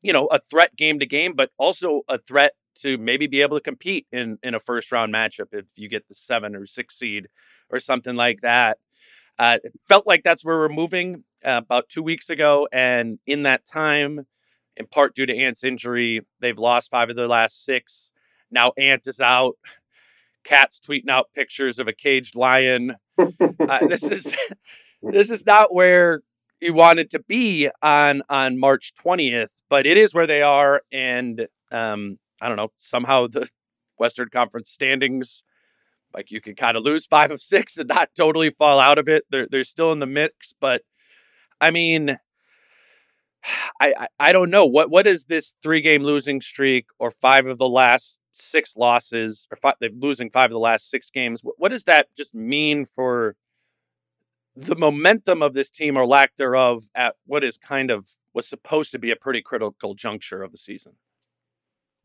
[0.04, 3.56] you know, a threat game to game, but also a threat to maybe be able
[3.56, 6.96] to compete in in a first round matchup if you get the seven or six
[6.96, 7.28] seed
[7.70, 8.78] or something like that.
[9.38, 13.42] Uh, it felt like that's where we're moving uh, about two weeks ago, and in
[13.42, 14.26] that time,
[14.76, 18.12] in part due to Ant's injury, they've lost five of their last six.
[18.50, 19.56] Now Ant is out.
[20.44, 22.96] Cat's tweeting out pictures of a caged lion.
[23.18, 24.36] Uh, this is
[25.02, 26.20] this is not where
[26.64, 31.46] you wanted to be on on March 20th, but it is where they are, and
[31.70, 32.72] um, I don't know.
[32.78, 33.48] Somehow the
[33.98, 35.44] Western Conference standings,
[36.14, 39.08] like you can kind of lose five of six and not totally fall out of
[39.08, 39.24] it.
[39.30, 40.82] They're they're still in the mix, but
[41.60, 42.18] I mean,
[43.80, 47.46] I, I, I don't know what what is this three game losing streak or five
[47.46, 51.40] of the last six losses or five, they're losing five of the last six games.
[51.42, 53.36] What, what does that just mean for
[54.56, 58.92] the momentum of this team or lack thereof at what is kind of was supposed
[58.92, 60.92] to be a pretty critical juncture of the season.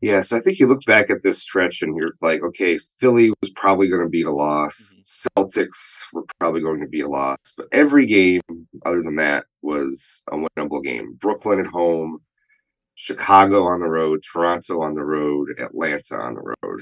[0.00, 3.50] Yes, I think you look back at this stretch and you're like, okay, Philly was
[3.50, 4.96] probably going to be a loss.
[4.96, 5.42] Mm-hmm.
[5.42, 7.36] Celtics were probably going to be a loss.
[7.54, 8.40] But every game
[8.86, 11.18] other than that was a winnable game.
[11.20, 12.20] Brooklyn at home,
[12.94, 16.80] Chicago on the road, Toronto on the road, Atlanta on the road.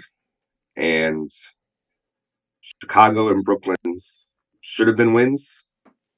[0.76, 1.28] And
[2.60, 3.76] Chicago and Brooklyn
[4.68, 5.66] should have been wins.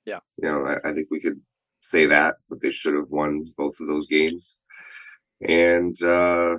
[0.04, 0.18] Yeah.
[0.36, 1.40] You know, I, I think we could
[1.80, 4.60] say that, but they should have won both of those games.
[5.40, 6.56] And uh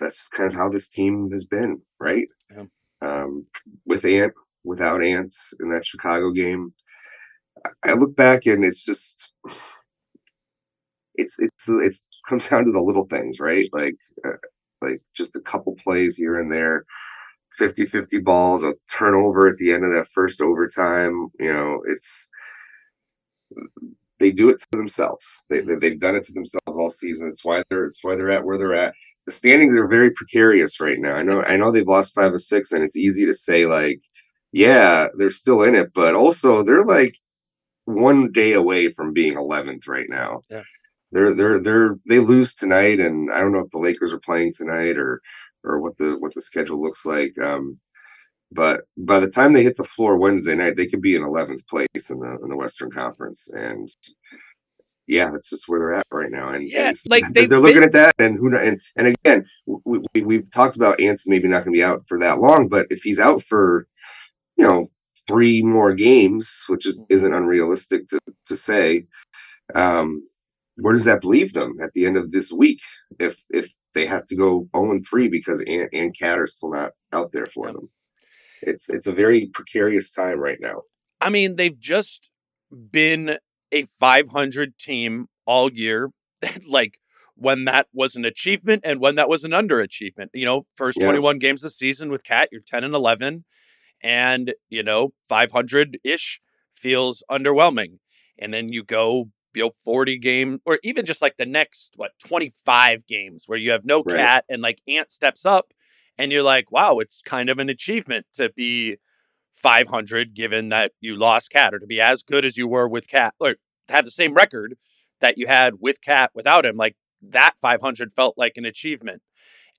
[0.00, 2.26] that's just kind of how this team has been, right?
[2.50, 2.64] Yeah.
[3.00, 3.46] Um,
[3.86, 4.32] with Ant,
[4.64, 6.74] without Ants in that Chicago game.
[7.84, 9.32] I look back and it's just
[11.14, 13.68] it's it's it's comes down to the little things, right?
[13.72, 14.40] Like uh,
[14.82, 16.84] like just a couple plays here and there
[17.54, 21.28] 50 50 balls, a turnover at the end of that first overtime.
[21.38, 22.28] You know, it's
[24.18, 25.24] they do it to themselves.
[25.48, 27.28] They, they have done it to themselves all season.
[27.28, 28.94] It's why they're it's why they're at where they're at.
[29.26, 31.14] The standings are very precarious right now.
[31.14, 34.00] I know I know they've lost five or six, and it's easy to say like,
[34.52, 37.16] yeah, they're still in it, but also they're like
[37.86, 40.42] one day away from being 11th right now.
[40.50, 40.62] Yeah.
[41.12, 44.52] They're they're they're they lose tonight, and I don't know if the Lakers are playing
[44.52, 45.20] tonight or
[45.64, 47.36] or what the what the schedule looks like.
[47.38, 47.78] Um,
[48.52, 51.66] but by the time they hit the floor Wednesday night, they could be in 11th
[51.66, 53.88] place in the in the Western Conference, and
[55.06, 56.50] yeah, that's just where they're at right now.
[56.50, 60.22] And yeah, and like they, are looking at that, and who and and again, we,
[60.22, 62.86] we have talked about Ants maybe not going to be out for that long, but
[62.90, 63.86] if he's out for
[64.56, 64.86] you know
[65.26, 69.06] three more games, which is isn't unrealistic to to say,
[69.74, 70.26] um,
[70.76, 72.80] where does that leave them at the end of this week
[73.18, 76.70] if if they have to go 0 and 3 because Ant and Cat are still
[76.72, 77.88] not out there for them?
[78.62, 80.82] It's it's a very precarious time right now.
[81.20, 82.30] I mean, they've just
[82.90, 83.38] been
[83.72, 86.10] a 500 team all year.
[86.70, 86.98] like
[87.36, 90.28] when that was an achievement and when that was an underachievement.
[90.32, 91.06] You know, first Yeah.
[91.06, 93.44] 21 games of the season with Cat, you're 10 and 11,
[94.02, 96.40] and you know, 500 ish
[96.72, 97.98] feels underwhelming.
[98.38, 102.12] And then you go, you know, 40 game or even just like the next, what,
[102.18, 104.16] 25 games where you have no Right.
[104.16, 105.72] Cat and like Ant steps up
[106.18, 108.96] and you're like, wow, it's kind of an achievement to be
[109.52, 113.08] 500 given that you lost Cat or to be as good as you were with
[113.08, 113.54] Cat or
[113.88, 114.76] to have the same record
[115.20, 116.76] that you had with Cat without him.
[116.76, 119.22] Like that 500 felt like an achievement.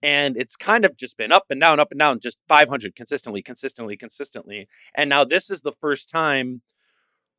[0.02, 3.42] And it's kind of just been up and down, up and down, just 500 consistently,
[3.42, 4.68] consistently, consistently.
[4.94, 6.62] And now this is the first time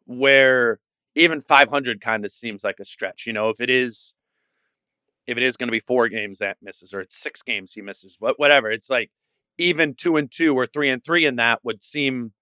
[0.06, 0.80] where
[1.16, 3.26] even 500 kind of seems like a stretch.
[3.26, 4.14] You know, if it is,
[5.26, 7.80] if it is going to be four games that misses, or it's six games he
[7.80, 9.10] misses, what whatever, it's like
[9.58, 12.32] even two and two or three and three in that would seem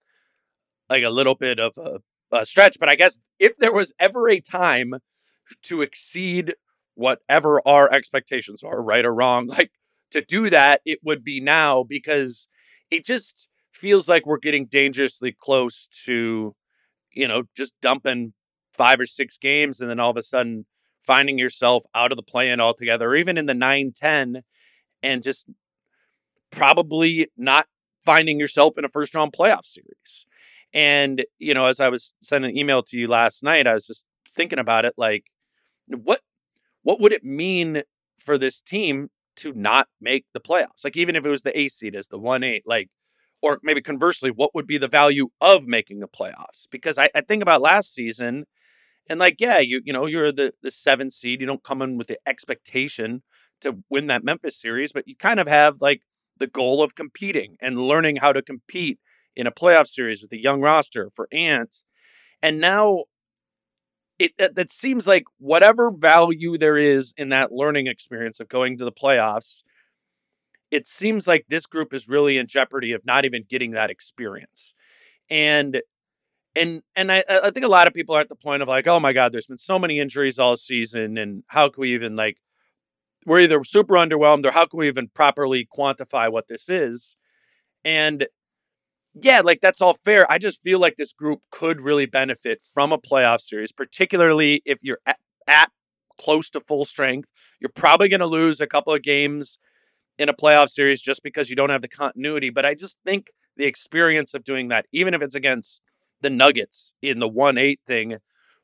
[0.90, 2.00] like a little bit of a,
[2.36, 2.76] a stretch.
[2.78, 4.94] But I guess if there was ever a time
[5.62, 6.54] to exceed
[6.94, 9.70] whatever our expectations are, right or wrong, like
[10.10, 12.48] to do that, it would be now because
[12.90, 16.54] it just feels like we're getting dangerously close to,
[17.12, 18.32] you know, just dumping
[18.76, 20.66] five or six games and then all of a sudden
[21.00, 24.42] finding yourself out of the play in altogether, or even in the 9 10,
[25.02, 25.48] and just
[26.50, 27.66] probably not
[28.04, 30.26] finding yourself in a first round playoff series.
[30.72, 33.86] And, you know, as I was sending an email to you last night, I was
[33.86, 35.30] just thinking about it like,
[35.88, 36.20] what
[36.82, 37.82] what would it mean
[38.18, 40.84] for this team to not make the playoffs?
[40.84, 42.88] Like even if it was the A seed as the one eight, like
[43.42, 46.66] or maybe conversely, what would be the value of making the playoffs?
[46.70, 48.46] Because I, I think about last season
[49.08, 51.40] and like, yeah, you you know, you're the the seven seed.
[51.40, 53.22] You don't come in with the expectation
[53.60, 56.02] to win that Memphis series, but you kind of have like
[56.36, 58.98] the goal of competing and learning how to compete
[59.36, 61.84] in a playoff series with a young roster for Ant.
[62.42, 63.04] And now
[64.18, 68.84] it that seems like whatever value there is in that learning experience of going to
[68.84, 69.62] the playoffs,
[70.70, 74.74] it seems like this group is really in jeopardy of not even getting that experience.
[75.28, 75.82] And
[76.56, 78.86] and and I, I think a lot of people are at the point of like,
[78.86, 82.16] oh my God, there's been so many injuries all season, and how can we even
[82.16, 82.38] like
[83.26, 87.16] we're either super underwhelmed or how can we even properly quantify what this is?
[87.84, 88.26] And
[89.14, 90.30] yeah, like that's all fair.
[90.30, 94.78] I just feel like this group could really benefit from a playoff series, particularly if
[94.82, 95.70] you're at, at
[96.20, 97.30] close to full strength.
[97.60, 99.58] You're probably going to lose a couple of games
[100.18, 102.50] in a playoff series just because you don't have the continuity.
[102.50, 105.80] But I just think the experience of doing that, even if it's against
[106.24, 108.16] the Nuggets in the 1 8 thing,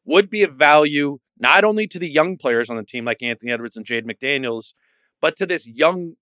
[0.04, 3.52] would be of value not only to the young players on the team like Anthony
[3.52, 4.74] Edwards and Jaden McDaniels,
[5.20, 6.14] but to this young,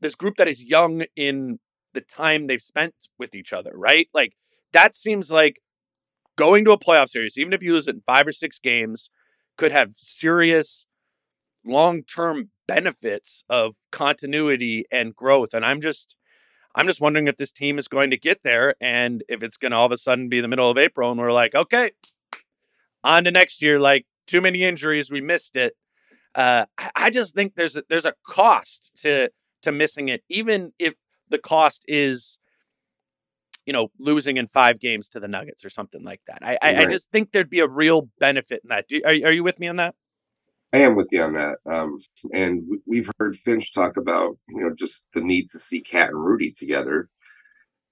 [0.00, 1.58] this group that is young in
[1.94, 4.08] the time they've spent with each other, right?
[4.14, 4.34] Like
[4.72, 5.60] that seems like
[6.36, 9.10] going to a playoff series, even if you lose it in five or six games,
[9.56, 10.86] could have serious
[11.64, 15.52] long term benefits of continuity and growth.
[15.52, 16.16] And I'm just,
[16.78, 19.72] I'm just wondering if this team is going to get there and if it's going
[19.72, 21.90] to all of a sudden be the middle of April and we're like, okay,
[23.02, 23.80] on to next year.
[23.80, 25.74] Like too many injuries, we missed it.
[26.36, 29.30] Uh, I, just think there's a, there's a cost to
[29.62, 30.94] to missing it, even if
[31.28, 32.38] the cost is,
[33.66, 36.38] you know, losing in five games to the Nuggets or something like that.
[36.42, 38.86] I I, I just think there'd be a real benefit in that.
[38.86, 39.96] Do, are are you with me on that?
[40.72, 41.58] I am with you on that.
[41.66, 41.98] Um,
[42.32, 46.10] and we- we've heard Finch talk about, you know, just the need to see Cat
[46.10, 47.08] and Rudy together.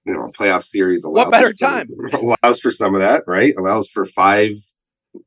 [0.05, 1.89] You know, a playoff series allows What better for- time?
[2.43, 3.53] allows for some of that, right?
[3.57, 4.51] Allows for five,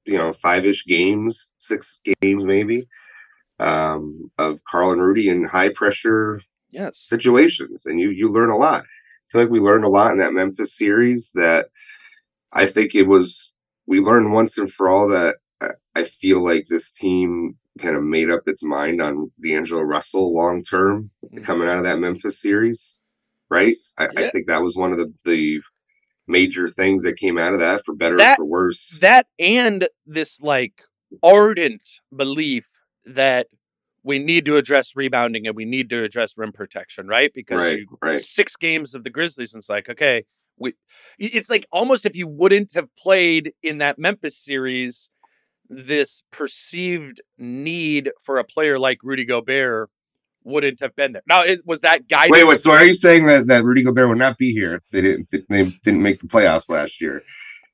[0.07, 2.87] you know, five-ish games, six games maybe,
[3.59, 6.99] um, of Karl and Rudy in high pressure Yes.
[7.01, 8.85] situations, and you you learn a lot.
[8.85, 8.87] I
[9.33, 11.33] feel like we learned a lot in that Memphis series.
[11.35, 11.69] That
[12.53, 13.53] I think it was
[13.87, 15.37] we learned once and for all that
[15.95, 20.63] I, feel like this team kind of made up its mind on D'Angelo Russell long
[20.63, 21.45] term Mhm.
[21.45, 22.99] coming out of that Memphis series,
[23.51, 23.77] right?
[23.99, 25.61] I, I think that was one of the the
[26.27, 28.99] major things that came out of that, for better That- or for worse.
[29.01, 30.83] that and this like
[31.23, 32.67] ardent belief
[33.05, 33.49] that
[34.03, 37.33] we need to address rebounding and we need to address rim protection, right?
[37.35, 38.21] Because right, you right.
[38.21, 40.25] six games of the Grizzlies, and it's like, okay,
[40.57, 40.75] we
[41.19, 45.11] it's like almost if you wouldn't have played in that Memphis series,
[45.71, 49.89] this perceived need for a player like Rudy Gobert
[50.43, 51.23] wouldn't have been there.
[51.29, 52.33] Now, it, was that guidance?
[52.33, 52.59] Wait, wait.
[52.59, 55.29] So are you saying that, that Rudy Gobert would not be here if they didn't
[55.33, 57.23] if they didn't make the playoffs last year?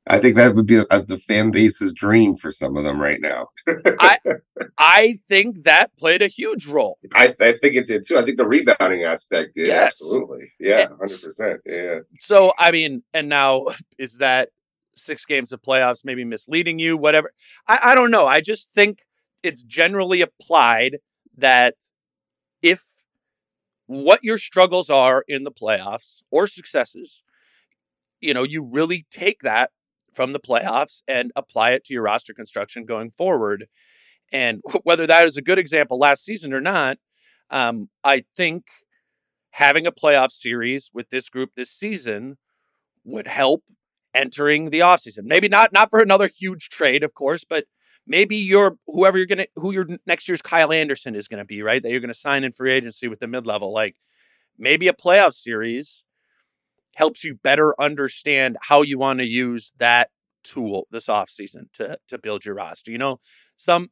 [0.09, 3.21] I think that would be a, the fan base's dream for some of them right
[3.21, 3.49] now.
[3.67, 4.19] I
[4.79, 6.99] I think that played a huge role.
[7.13, 8.17] I, I think it did too.
[8.17, 9.95] I think the rebounding aspect did Yes.
[10.01, 10.53] absolutely.
[10.61, 11.61] Yeah, hundred percent.
[11.67, 13.67] Yeah, So, I mean, and now
[13.99, 14.51] is that
[14.97, 16.97] six games of playoffs maybe misleading you?
[16.97, 17.33] Whatever.
[17.67, 18.27] I, I don't know.
[18.27, 19.01] I just think
[19.43, 20.99] it's generally applied
[21.37, 21.75] that
[22.63, 22.83] if
[23.87, 27.23] what your struggles are in the playoffs or successes,
[28.21, 29.71] you know, you really take that
[30.13, 33.67] from the playoffs and apply it to your roster construction going forward.
[34.33, 36.99] And whether that is a good example last season or not,
[37.51, 38.65] um, I think
[39.51, 42.39] having a playoff series with this group this season
[43.05, 43.65] would help
[44.17, 45.25] entering the offseason.
[45.25, 47.67] Maybe not not for another huge trade, of course, but
[48.07, 51.83] maybe your whoever you're gonna who your next year's Kyle Anderson is gonna be, right?
[51.83, 53.73] That you're gonna sign in free agency with the mid level.
[53.73, 53.97] Like
[54.59, 56.05] maybe a playoff series
[56.97, 60.11] helps you better understand how you want to use that
[60.45, 62.91] tool this offseason to to build your roster.
[62.91, 63.21] You know,
[63.57, 63.91] some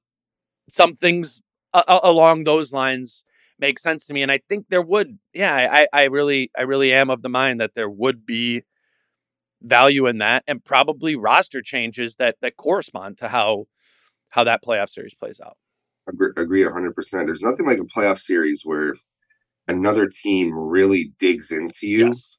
[0.68, 1.40] some things
[1.72, 3.24] uh, along those lines
[3.58, 5.18] make sense to me, and I think there would.
[5.32, 8.62] Yeah, I I really I really am of the mind that there would be
[9.64, 13.66] value in that, and probably roster changes that that correspond to how
[14.30, 15.56] how that playoff series plays out.
[16.08, 16.92] Agree, agree 100%.
[17.10, 18.94] There's nothing like a playoff series where
[19.66, 22.36] another team really digs into you yes.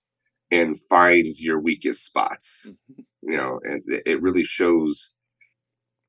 [0.52, 2.68] and finds your weakest spots.
[2.68, 3.02] Mm-hmm.
[3.32, 5.16] You know, and it really shows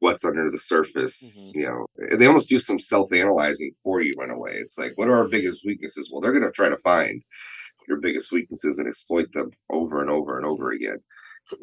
[0.00, 1.22] what's under the surface.
[1.22, 1.58] Mm-hmm.
[1.58, 4.52] You know, they almost do some self analyzing for you in a way.
[4.56, 6.10] It's like, what are our biggest weaknesses?
[6.12, 7.22] Well, they're going to try to find
[7.88, 10.98] your biggest weaknesses and exploit them over and over and over again.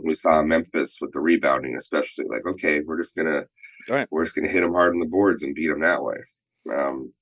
[0.04, 3.44] We saw Memphis with the rebounding, especially like, okay, we're just gonna
[3.90, 4.08] right.
[4.12, 6.16] we're just gonna hit them hard on the boards and beat them that way.
[6.74, 7.14] Um,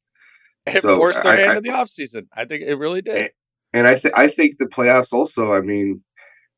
[0.67, 2.27] it so forced their I, hand I, in the offseason.
[2.35, 3.15] I think it really did.
[3.15, 3.29] And,
[3.73, 5.53] and I think I think the playoffs also.
[5.53, 6.03] I mean,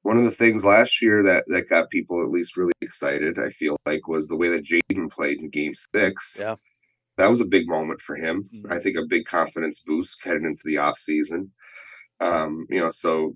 [0.01, 3.49] one of the things last year that that got people at least really excited, I
[3.49, 6.37] feel like, was the way that Jaden played in Game Six.
[6.39, 6.55] Yeah,
[7.17, 8.49] that was a big moment for him.
[8.53, 8.71] Mm-hmm.
[8.71, 11.51] I think a big confidence boost heading into the off season.
[12.23, 13.35] Um, you know, so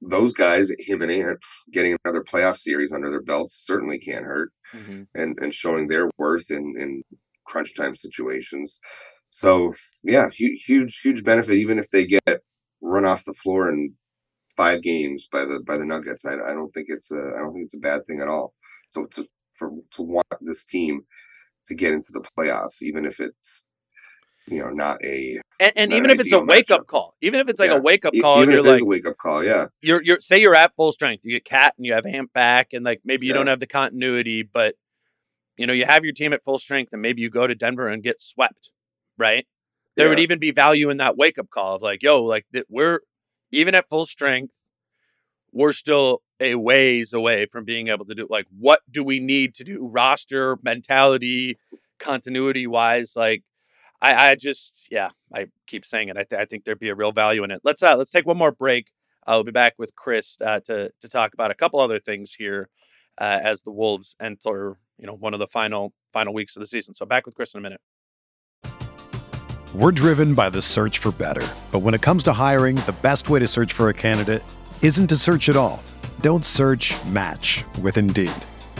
[0.00, 1.38] those guys, him and Ant,
[1.72, 5.02] getting another playoff series under their belts certainly can't hurt, mm-hmm.
[5.14, 7.02] and and showing their worth in in
[7.46, 8.80] crunch time situations.
[9.30, 12.42] So yeah, huge huge huge benefit even if they get
[12.80, 13.94] run off the floor in
[14.56, 16.24] five games by the by the Nuggets.
[16.24, 18.54] I, I don't think it's a I don't think it's a bad thing at all.
[18.90, 19.26] So to
[19.58, 21.02] for to want this team
[21.66, 23.66] to get into the playoffs, even if it's
[24.50, 27.48] you know not a and, and even if it's a wake up call, even if
[27.48, 27.78] it's like yeah.
[27.78, 29.66] a wake up call, even you're like a wake up call, yeah.
[29.80, 32.72] You're you're say you're at full strength, you get Cat and you have Ant back,
[32.72, 33.38] and like maybe you yeah.
[33.38, 34.76] don't have the continuity, but
[35.56, 37.88] you know you have your team at full strength, and maybe you go to Denver
[37.88, 38.70] and get swept,
[39.16, 39.46] right?
[39.96, 40.10] There yeah.
[40.10, 43.00] would even be value in that wake up call of like, yo, like that we're
[43.50, 44.68] even at full strength,
[45.52, 49.54] we're still a ways away from being able to do like what do we need
[49.54, 51.58] to do roster mentality
[51.98, 53.42] continuity wise like
[54.00, 56.16] I, I just, yeah, I keep saying it.
[56.16, 57.60] I, th- I think there'd be a real value in it.
[57.64, 58.92] Let's uh, let's take one more break.
[59.26, 62.68] I'll be back with Chris uh, to to talk about a couple other things here
[63.18, 66.66] uh, as the Wolves enter, you know, one of the final final weeks of the
[66.66, 66.94] season.
[66.94, 67.80] So back with Chris in a minute.
[69.74, 73.28] We're driven by the search for better, but when it comes to hiring, the best
[73.28, 74.42] way to search for a candidate
[74.80, 75.82] isn't to search at all.
[76.20, 76.94] Don't search.
[77.06, 78.32] Match with Indeed.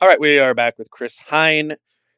[0.00, 1.74] All right, we are back with Chris Hine.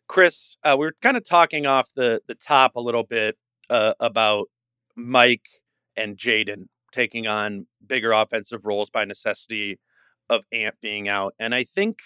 [0.06, 3.38] Chris, uh, we are kind of talking off the the top a little bit
[3.70, 4.48] uh, about
[4.94, 5.48] Mike
[5.96, 9.78] and Jaden taking on bigger offensive roles by necessity
[10.28, 12.00] of Ant being out, and I think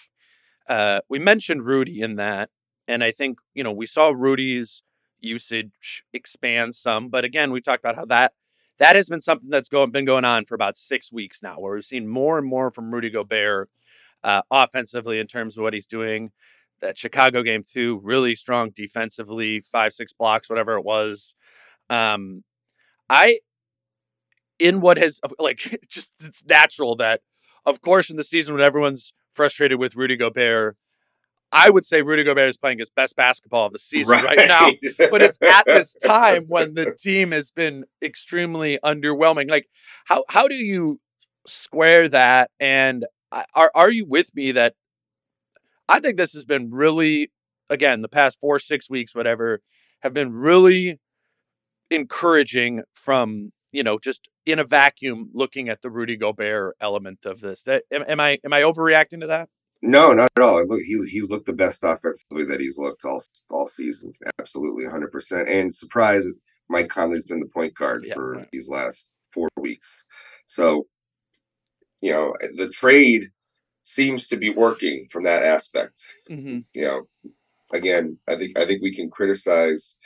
[0.69, 2.51] uh, we mentioned Rudy in that,
[2.87, 4.81] and I think you know we saw Rudy's
[5.19, 7.09] usage expand some.
[7.09, 8.31] But again, we talked about how that
[8.77, 11.73] that has been something that's going been going on for about six weeks now, where
[11.73, 13.69] we've seen more and more from Rudy Gobert
[14.25, 16.31] uh, offensively in terms of what he's doing.
[16.81, 21.33] That Chicago game too, really strong defensively, five six blocks, whatever it was.
[21.89, 22.43] Um,
[23.09, 23.39] I
[24.59, 27.21] in what has like just it's natural that
[27.65, 30.75] of course in the season when everyone's frustrated with Rudy Gobert
[31.51, 34.47] I would say Rudy Gobert is playing his best basketball of the season right, right
[34.47, 34.71] now,
[35.09, 39.49] but it's at this time when the team has been extremely underwhelming.
[39.49, 39.67] Like,
[40.05, 40.99] how how do you
[41.47, 42.51] square that?
[42.59, 44.75] And are are you with me that
[45.87, 47.31] I think this has been really,
[47.69, 49.61] again, the past four six weeks, whatever,
[50.01, 50.99] have been really
[51.91, 57.41] encouraging from you know just in a vacuum looking at the Rudy Gobert element of
[57.41, 57.67] this.
[57.67, 59.49] Am, am I am I overreacting to that?
[59.81, 60.65] No, not at all.
[60.65, 64.13] Look, he, he's looked the best offensively that he's looked all all season.
[64.39, 65.47] Absolutely, hundred percent.
[65.47, 66.25] And surprise,
[66.69, 68.47] Mike Conley's been the point guard yeah, for right.
[68.51, 70.05] these last four weeks.
[70.47, 70.87] So,
[72.01, 73.29] you know, the trade
[73.83, 76.01] seems to be working from that aspect.
[76.29, 76.59] Mm-hmm.
[76.73, 77.01] You know,
[77.73, 79.99] again, I think I think we can criticize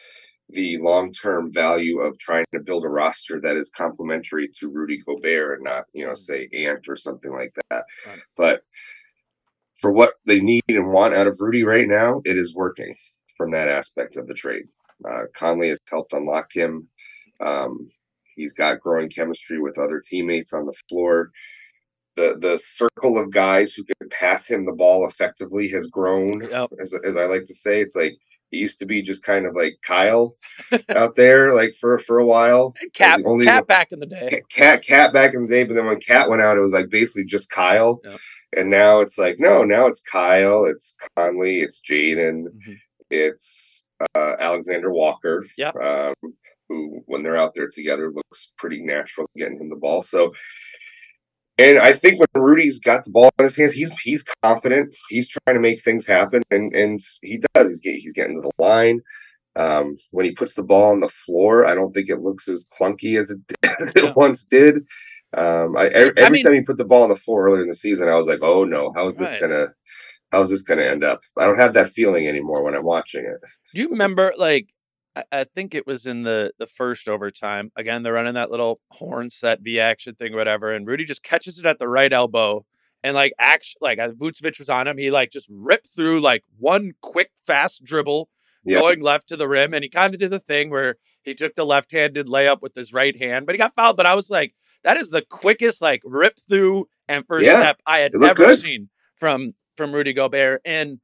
[0.50, 5.00] the long term value of trying to build a roster that is complementary to Rudy
[5.06, 7.86] Gobert and not, you know, say Ant or something like that.
[8.08, 8.20] Right.
[8.36, 8.62] But
[9.80, 12.96] for what they need and want out of Rudy right now, it is working
[13.38, 14.64] from that aspect of the trade.
[15.10, 16.88] Uh, Conley has helped unlock him.
[17.40, 17.90] Um,
[18.36, 21.32] he's got growing chemistry with other teammates on the floor.
[22.20, 26.42] The the circle of guys who can pass him the ball effectively has grown.
[26.42, 26.72] Yep.
[26.82, 28.18] As, as I like to say, it's like
[28.52, 30.36] it used to be just kind of like Kyle
[30.90, 32.74] out there, like for for a while.
[32.94, 34.42] Cat, only cat back in the day.
[34.50, 35.64] Cat, cat back in the day.
[35.64, 38.02] But then when Cat went out, it was like basically just Kyle.
[38.04, 38.20] Yep.
[38.58, 42.74] And now it's like, no, now it's Kyle, it's Conley, it's Jaden, mm-hmm.
[43.12, 45.46] it's uh, Alexander Walker.
[45.56, 45.70] Yeah.
[45.70, 46.34] Um,
[46.68, 50.02] who, when they're out there together, looks pretty natural getting him the ball.
[50.02, 50.34] So,
[51.60, 54.96] and I think when Rudy's got the ball in his hands, he's he's confident.
[55.10, 57.68] He's trying to make things happen, and and he does.
[57.68, 59.02] He's getting he's getting to the line.
[59.56, 62.66] Um, when he puts the ball on the floor, I don't think it looks as
[62.80, 64.14] clunky as it, as it yeah.
[64.16, 64.86] once did.
[65.34, 67.68] Um, I every, I mean, time he put the ball on the floor earlier in
[67.68, 69.42] the season, I was like, "Oh no, how is this right.
[69.42, 69.68] gonna,
[70.32, 73.26] how is this gonna end up?" I don't have that feeling anymore when I'm watching
[73.26, 73.50] it.
[73.76, 74.70] Do you remember, like,
[75.32, 77.72] I think it was in the the first overtime.
[77.76, 81.60] Again, they're running that little horn set V action thing, whatever, and Rudy just catches
[81.60, 82.66] it at the right elbow,
[83.04, 86.44] and like action, like uh, Vucevic was on him, he like just ripped through like
[86.58, 88.30] one quick fast dribble
[88.68, 89.74] going left to the rim.
[89.74, 92.76] And he kind of did the thing where he took the left handed layup with
[92.76, 93.98] his right hand, but he got fouled.
[93.98, 94.54] But I was like,
[94.84, 98.58] that is the quickest like rip through and first yeah, step I had ever good.
[98.58, 100.62] seen from from Rudy Gobert.
[100.66, 101.00] And,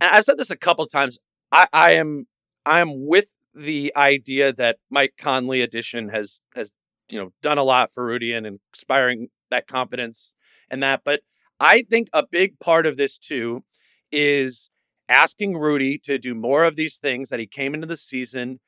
[0.00, 1.18] and I've said this a couple times.
[1.52, 2.26] I, I am
[2.66, 6.72] I am with the idea that Mike Conley addition has has
[7.10, 10.34] you know done a lot for Rudy and inspiring that confidence
[10.70, 11.02] and that.
[11.04, 11.20] But
[11.60, 13.64] I think a big part of this too
[14.12, 14.68] is
[15.08, 18.60] asking Rudy to do more of these things that he came into the season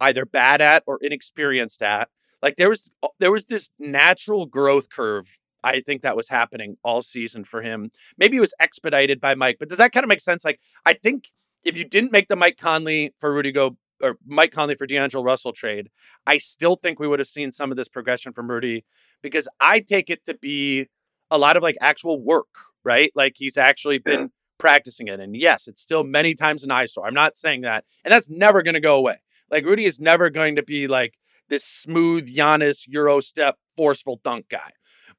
[0.00, 2.08] either bad at or inexperienced at.
[2.42, 6.76] Like there was uh, there was this natural growth curve I think that was happening
[6.84, 7.90] all season for him.
[8.16, 10.44] Maybe it was expedited by Mike, but does that kind of make sense?
[10.44, 11.24] Like I think
[11.66, 15.24] if you didn't make the Mike Conley for Rudy Go or Mike Conley for D'Angelo
[15.24, 15.90] Russell trade,
[16.26, 18.84] I still think we would have seen some of this progression from Rudy
[19.20, 20.86] because I take it to be
[21.28, 22.46] a lot of like actual work,
[22.84, 23.10] right?
[23.16, 25.18] Like he's actually been practicing it.
[25.18, 27.04] And yes, it's still many times an eyesore.
[27.04, 27.84] I'm not saying that.
[28.04, 29.16] And that's never going to go away.
[29.50, 34.48] Like Rudy is never going to be like this smooth Giannis Euro step forceful dunk
[34.48, 34.70] guy.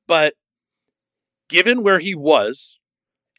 [0.07, 0.35] But
[1.49, 2.79] given where he was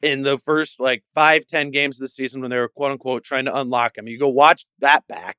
[0.03, 3.25] in the first like five, ten games of the season when they were quote unquote
[3.25, 5.39] trying to unlock him, you go watch that back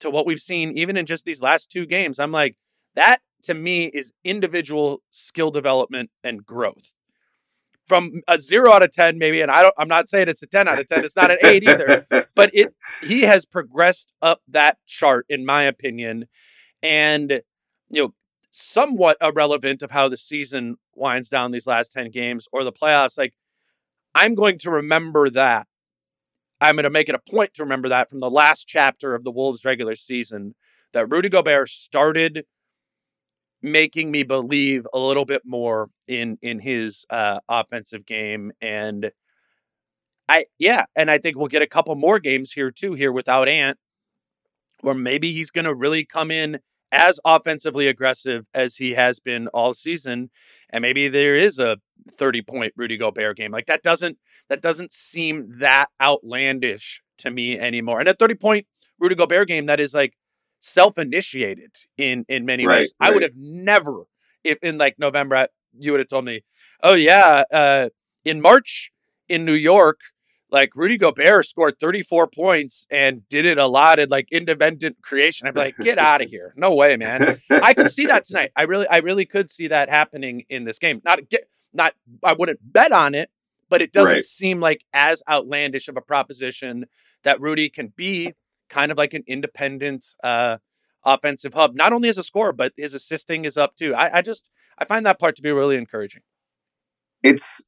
[0.00, 2.18] to what we've seen even in just these last two games.
[2.18, 2.56] I'm like,
[2.94, 6.94] that to me is individual skill development and growth
[7.88, 9.40] from a zero out of 10, maybe.
[9.40, 11.04] And I don't, I'm not saying it's a 10 out of 10.
[11.04, 15.62] It's not an eight either, but it, he has progressed up that chart, in my
[15.62, 16.26] opinion.
[16.82, 17.40] And,
[17.88, 18.14] you know,
[18.50, 23.16] somewhat irrelevant of how the season winds down these last 10 games or the playoffs.
[23.16, 23.32] Like,
[24.18, 25.68] I'm going to remember that.
[26.60, 29.22] I'm going to make it a point to remember that from the last chapter of
[29.22, 30.56] the Wolves regular season
[30.92, 32.44] that Rudy Gobert started
[33.62, 39.12] making me believe a little bit more in in his uh, offensive game and
[40.28, 43.46] I yeah, and I think we'll get a couple more games here too here without
[43.46, 43.78] Ant
[44.80, 46.58] where maybe he's going to really come in
[46.92, 50.30] as offensively aggressive as he has been all season
[50.70, 51.76] and maybe there is a
[52.12, 53.52] 30 point Rudy Gobert game.
[53.52, 54.18] Like that doesn't
[54.48, 58.00] that doesn't seem that outlandish to me anymore.
[58.00, 58.66] And a 30 point
[58.98, 60.14] Rudy Gobert game that is like
[60.60, 62.94] self-initiated in in many Right, ways.
[63.00, 64.04] I would have never,
[64.44, 66.42] if in like November, you would have told me,
[66.82, 67.88] oh yeah, uh,
[68.24, 68.90] in March
[69.28, 70.00] in New York,
[70.50, 75.46] like Rudy Gobert scored 34 points and did it a lot in like independent creation.
[75.46, 76.54] I'd be like, get out of here.
[76.56, 77.36] No way, man.
[77.50, 78.50] I could see that tonight.
[78.56, 81.02] I really, I really could see that happening in this game.
[81.04, 81.42] Not get,
[81.74, 81.94] not,
[82.24, 83.30] I wouldn't bet on it,
[83.68, 84.22] but it doesn't Right.
[84.22, 86.86] seem like as outlandish of a proposition
[87.24, 88.32] that Rudy can be
[88.70, 90.56] kind of like an independent uh,
[91.04, 93.94] offensive hub, not only as a scorer, but his assisting is up too.
[93.94, 96.22] I, I just, I find that part to be really encouraging.
[97.22, 97.62] it's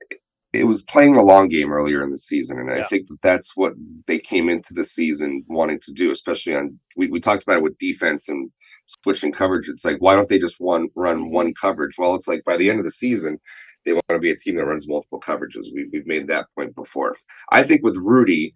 [0.52, 3.56] it was playing the long game earlier in the season, and I think that that's
[3.56, 3.74] what
[4.06, 6.10] they came into the season wanting to do.
[6.10, 8.50] Especially on we, we talked about it with defense and
[8.86, 9.68] switching coverage.
[9.68, 11.34] It's like why don't they just one run mm-hmm.
[11.34, 11.96] one coverage?
[11.98, 13.38] Well, it's like by the end of the season,
[13.84, 15.66] they want to be a team that runs multiple coverages.
[15.72, 17.16] We, we've made that point before.
[17.52, 18.54] I think with Rudy,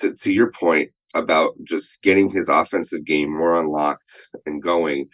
[0.00, 5.08] to to your point about just getting his offensive game more unlocked and going,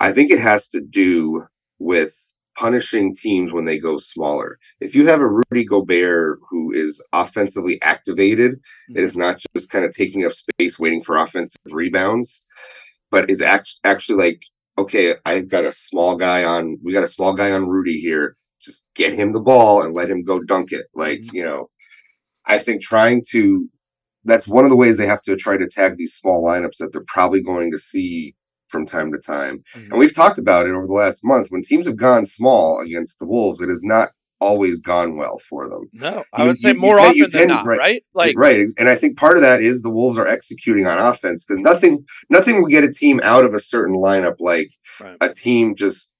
[0.00, 1.46] I think it has to do
[1.78, 2.29] with
[2.60, 4.58] punishing teams when they go smaller.
[4.80, 8.60] If you have a Rudy Gobert who is offensively activated,
[8.94, 12.44] it is not just kind of taking up space waiting for offensive rebounds,
[13.10, 14.40] but is act- actually like,
[14.76, 18.36] okay, I've got a small guy on, we got a small guy on Rudy here.
[18.60, 20.86] Just get him the ball and let him go dunk it.
[20.94, 21.32] Like, Mhm.
[21.32, 21.70] you know,
[22.44, 23.70] I think trying to,
[24.24, 26.92] that's one of the ways they have to try to tag these small lineups that
[26.92, 28.34] they're probably going to see
[28.70, 29.62] from time to time.
[29.74, 29.90] Mhm.
[29.90, 31.48] And we've talked about it over the last month.
[31.50, 34.10] When teams have gone small against the Wolves, it has not
[34.40, 35.90] always gone well for them.
[35.92, 37.78] No, I You- would say you- more you often than tend- not, right.
[37.78, 38.04] right?
[38.14, 38.66] Like, right.
[38.78, 42.06] And I think part of that is the Wolves are executing on offense because nothing
[42.30, 45.16] nothing will get a team out of a certain lineup like Right.
[45.20, 46.10] a team just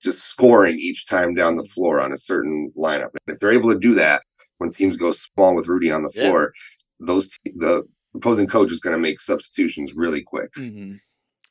[0.00, 3.10] just scoring each time down the floor on a certain lineup.
[3.26, 4.22] And if they're able to do that
[4.58, 6.22] when teams go small with Rudy on the Yeah.
[6.22, 6.52] floor,
[7.00, 7.82] those te- the
[8.14, 10.52] opposing coach is going to make substitutions really quick.
[10.56, 11.00] Mhm.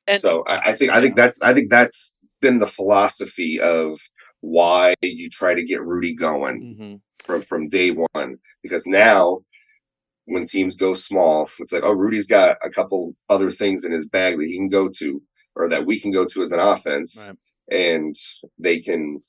[0.07, 3.99] And- so I, I think I think that's I think that's been the philosophy of
[4.41, 7.01] why you try to get Rudy going Mhm.
[7.25, 9.39] from from day one because now
[10.25, 14.05] when teams go small it's like oh Rudy's got a couple other things in his
[14.05, 15.21] bag that he can go to
[15.55, 17.37] or that we can go to as an offense Right.
[17.79, 18.15] and
[18.59, 19.19] they can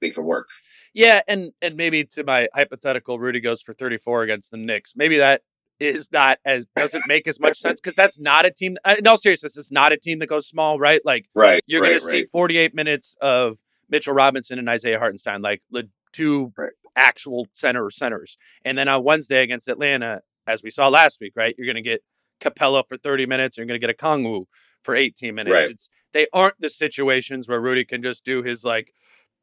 [0.00, 0.48] they can work
[0.92, 4.94] Yeah, and and maybe to my hypothetical, Rudy goes for 34 against the Knicks.
[4.96, 5.42] Maybe that
[5.78, 8.76] is not as doesn't make as much sense because that's not a team.
[8.84, 11.00] uh, In all seriousness, it's not a team that goes small, right?
[11.04, 13.58] Like right you're right, going to see 48 minutes of
[13.90, 16.72] Mitchell Robinson and Isaiah Hartenstein, like the two Right.
[16.96, 21.54] actual center centers, and then on Wednesday against Atlanta, as we saw last week, right?
[21.58, 22.02] You're going to get
[22.40, 23.56] Capela for 30 minutes.
[23.56, 24.46] You're going to get Okongwu
[24.82, 25.52] for 18 minutes.
[25.52, 25.70] Right.
[25.70, 28.92] It's they aren't the situations where Rudy can just do his like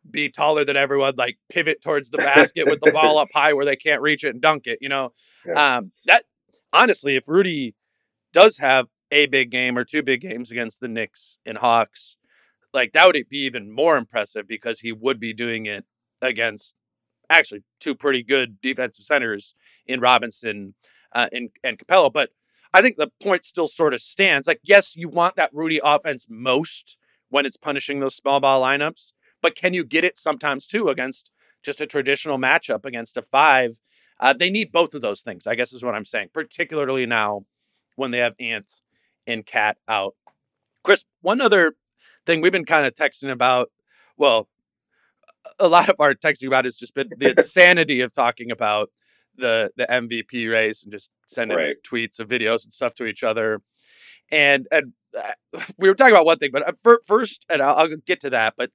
[0.09, 3.65] be taller than everyone, like pivot towards the basket with the ball up high where
[3.65, 4.79] they can't reach it and dunk it.
[4.81, 5.11] You know,
[5.55, 6.23] um, that
[6.71, 7.75] honestly, if Rudy
[8.31, 12.17] does have a big game or two big games against the Knicks and Hawks,
[12.73, 15.85] like that would be even more impressive because he would be doing it
[16.21, 16.75] against
[17.29, 20.75] actually two pretty good defensive centers in Robinson
[21.13, 22.11] uh, and and Capela.
[22.11, 22.29] But
[22.73, 24.47] I think the point still sort of stands.
[24.47, 26.97] Like, yes, you want that Rudy offense most
[27.29, 29.13] when it's punishing those small ball lineups,
[29.43, 31.29] but can you get it sometimes too against
[31.63, 33.77] just a traditional matchup against a five?
[34.19, 37.45] Uh, they need both of those things, I guess is what I'm saying, particularly now
[37.95, 38.81] when they have Ant
[39.27, 40.15] and Cat out.
[40.83, 41.73] Chris, one other
[42.25, 43.69] thing we've been kind of texting about,
[44.17, 44.47] well,
[45.59, 48.89] a lot of our texting about has just been the insanity of talking about
[49.35, 51.77] the the MVP race and just sending Right.
[51.85, 53.61] tweets of videos and stuff to each other.
[54.31, 57.75] And and uh, we were talking about one thing, but uh, fir- first, and I'll,
[57.75, 58.53] I'll get to that.
[58.57, 58.71] But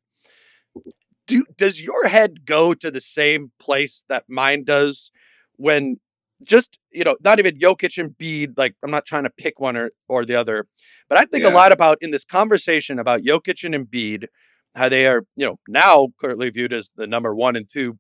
[1.29, 5.13] do does your head go to the same place that mine does
[5.57, 5.99] when
[6.43, 8.55] just you know not even Jokic and Embiid?
[8.57, 10.67] Like I'm not trying to pick one or or the other,
[11.09, 14.27] but I think a lot about in this conversation about Jokic and Embiid,
[14.75, 17.99] how they are you know now clearly viewed as the number one and two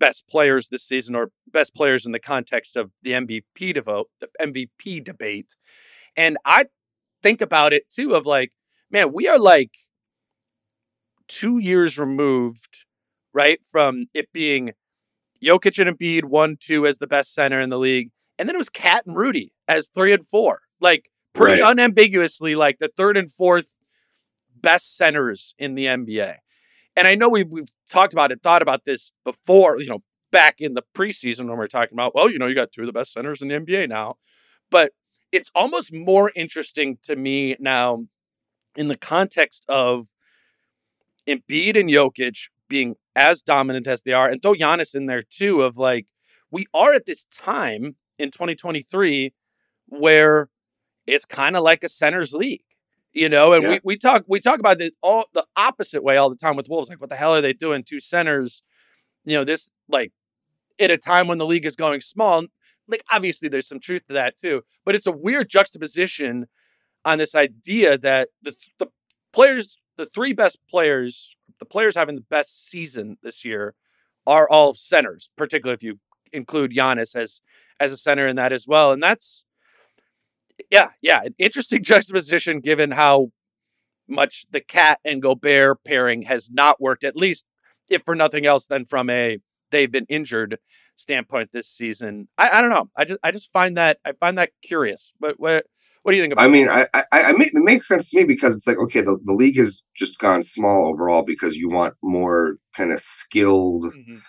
[0.00, 4.28] best players this season or best players in the context of the MVP devote the
[4.40, 5.56] MVP debate.
[6.16, 6.66] And I
[7.22, 8.52] think about it too of like,
[8.90, 9.72] man, we are like
[11.28, 12.84] two years removed,
[13.34, 14.72] right, from it being
[15.42, 18.58] Jokic and Embiid one, two as the best center in the league, and then it
[18.58, 21.70] was Cat and Rudy as three and four, like pretty Right.
[21.70, 23.78] unambiguously, like the third and fourth
[24.54, 26.38] best centers in the NBA.
[26.96, 30.02] And I know we've we've talked about it, thought about this before, you know,
[30.32, 32.82] back in the preseason when we are talking about, well, you know, you got two
[32.82, 34.16] of the best centers in the NBA now.
[34.70, 34.92] But
[35.32, 38.06] it's almost more interesting to me now
[38.76, 40.08] in the context of
[41.28, 45.62] Embiid and Jokic being as dominant as they are, and throw Giannis in there too,
[45.62, 46.06] of like,
[46.50, 49.32] we are at this time in 2023
[49.86, 50.48] where
[51.06, 52.62] it's kind of like a centers league,
[53.12, 53.52] you know.
[53.52, 53.68] And Yeah.
[53.70, 56.68] we, we talk we talk about the all the opposite way all the time with
[56.68, 56.88] Wolves.
[56.88, 57.82] Like, what the hell are they doing?
[57.84, 58.62] Two centers,
[59.24, 60.12] you know, this like
[60.80, 62.44] at a time when the league is going small.
[62.86, 66.46] Like, obviously, there's some truth to that too, but it's a weird juxtaposition
[67.04, 68.88] on this idea that the the
[69.32, 73.74] players, the three best players, the players having the best season this year,
[74.26, 75.30] are all centers.
[75.36, 75.98] Particularly if you
[76.32, 77.42] include Giannis as
[77.78, 79.44] as a center in that as well, and that's
[80.70, 83.32] yeah, yeah, an interesting juxtaposition given how
[84.08, 87.04] much the Cat and Gobert pairing has not worked.
[87.04, 87.44] At least,
[87.90, 89.38] if for nothing else, than from a
[89.70, 90.58] they've been injured
[90.96, 92.28] standpoint this season.
[92.38, 92.90] I, I don't know.
[92.96, 95.12] I just I just find that I find that curious.
[95.20, 95.66] But what
[96.08, 96.46] what do you think about?
[96.46, 99.02] I mean, I, I, I make, it makes sense to me because it's like, okay,
[99.02, 103.82] the, the league has just gone small overall because you want more kind of skilled,
[103.82, 103.92] that?
[103.94, 104.22] Mhm.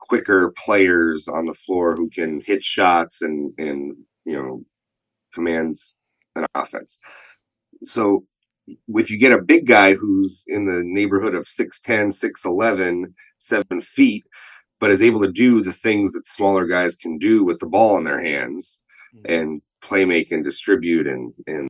[0.00, 3.96] quicker players on the floor who can hit shots and, and,
[4.26, 4.64] you know,
[5.32, 5.94] commands
[6.36, 6.98] an offense.
[7.80, 8.26] So
[8.88, 14.24] if you get a big guy who's in the neighborhood of 6'10, 6'11, seven feet,
[14.78, 17.96] but is able to do the things that smaller guys can do with the ball
[17.96, 18.82] in their hands
[19.24, 21.68] and play make and distribute and and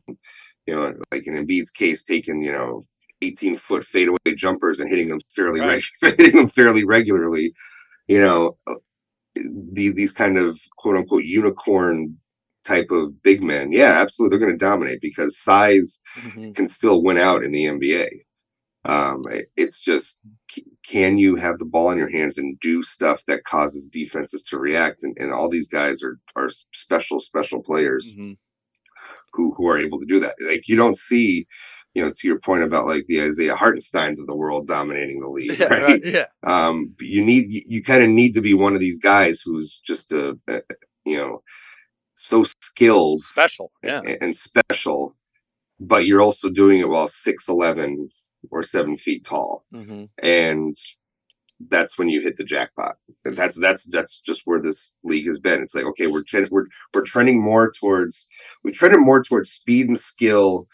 [0.65, 2.83] you know like in Embiid's case taking you know
[3.21, 5.83] 18 foot fadeaway jumpers and hitting them fairly Right.
[6.01, 7.53] reg- hitting them fairly regularly
[8.07, 8.75] you know uh,
[9.73, 12.17] these these kind of quote unquote unicorn
[12.65, 16.55] type of big men yeah absolutely they're going to dominate because size Mhm.
[16.55, 18.09] can still win out in the NBA.
[18.85, 20.19] Um, it- it's just,
[20.87, 24.57] can you have the ball in your hands and do stuff that causes defenses to
[24.59, 25.03] react?
[25.03, 28.37] And, and all these guys are are special, special players Mhm.
[29.33, 30.35] who who are able to do that.
[30.47, 31.47] Like you don't see,
[31.93, 35.29] you know, to your point about like the Isaiah Hartensteins of the world dominating the
[35.29, 35.83] league, Yeah, right?
[35.83, 36.25] right, yeah.
[36.43, 39.77] um you need you, you kind of need to be one of these guys who's
[39.85, 40.61] just a, a
[41.05, 41.41] you know
[42.13, 43.71] so skilled Special.
[43.83, 44.01] Yeah.
[44.05, 45.15] a- and special,
[45.79, 48.09] but you're also doing it while six eleven
[48.51, 50.75] or seven feet tall, hmm and
[51.69, 52.95] that's when you hit the jackpot.
[53.23, 55.61] And that's that's that's just where this league has been.
[55.61, 58.27] It's like okay, we're we're we're trending more towards
[58.63, 60.67] we trended more towards speed and skill,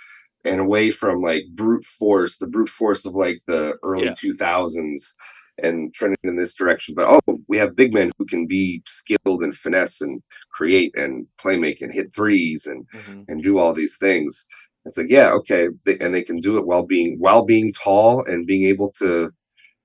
[0.44, 4.14] and away from like brute force, the brute force of like the early Yeah.
[4.20, 5.14] two thousands.
[5.62, 9.44] And trending in this direction, but oh, we have big men who can be skilled
[9.44, 13.74] and finesse and create and play make and hit threes and hmm and do all
[13.74, 14.46] these things.
[14.86, 18.26] It's like, yeah, okay, they, and they can do it while being while being tall
[18.26, 19.32] and being able to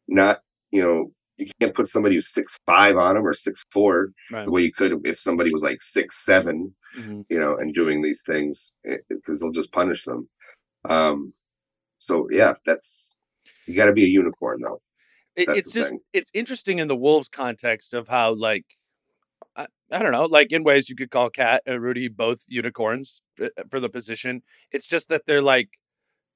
[0.09, 0.41] not,
[0.71, 4.45] you know, you can't put somebody who's six five on them or six four Right.
[4.47, 8.03] the way you could if somebody was like six seven, hmm you know, and doing
[8.03, 8.73] these things
[9.11, 10.29] because they'll just punish them.
[10.89, 11.33] Um,
[11.99, 13.17] so yeah, that's
[13.67, 14.81] you got to be a unicorn though.
[15.37, 16.01] That's it's just thing.
[16.13, 18.65] it's interesting in the Wolves context of how like
[19.91, 23.49] I, don't know like in ways you could call Cat and Rudy both unicorns uh,
[23.71, 24.43] for the position.
[24.71, 25.79] It's just that they're like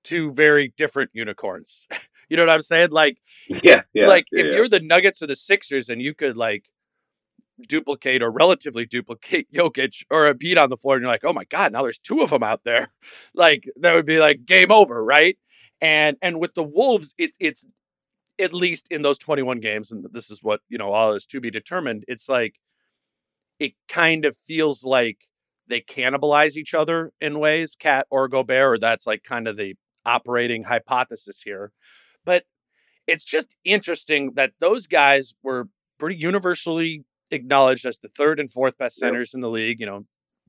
[0.04, 1.86] two very different unicorns.
[2.28, 2.90] you know what I'm saying?
[2.90, 4.06] Like Yeah, yeah.
[4.06, 4.52] like yeah, if yeah.
[4.52, 6.66] you're the Nuggets or the Sixers and you could like
[7.68, 11.44] duplicate or relatively duplicate Jokic or Embiid on the floor and you're like, oh my
[11.44, 12.88] God, now there's two of them out there.
[13.34, 15.38] like that would be like game over, right?
[15.80, 17.66] And and with the Wolves, it, it's
[18.38, 21.40] at least in those 21 games, and this is what, you know, all is to
[21.40, 22.54] be determined, it's like
[23.60, 25.18] it kind of feels like
[25.68, 29.76] they cannibalize each other in ways, Cat or Gobert, or that's like kind of the
[30.04, 31.72] operating hypothesis here.
[32.24, 32.44] But
[33.06, 38.78] it's just interesting that those guys were pretty universally acknowledged as the third and fourth
[38.78, 39.08] best Yep.
[39.08, 39.80] centers in the league.
[39.80, 40.06] You know,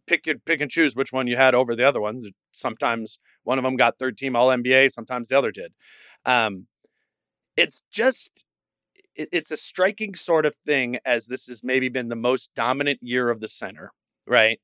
[0.08, 2.28] pick your pick and choose which one you had over the other ones.
[2.52, 5.74] Sometimes one of them got third team All NBA, sometimes the other did.
[6.26, 6.68] Um,
[7.58, 8.46] it's just
[9.16, 13.00] it, it's a striking sort of thing as this has maybe been the most dominant
[13.02, 13.92] year of the center,
[14.28, 14.60] right?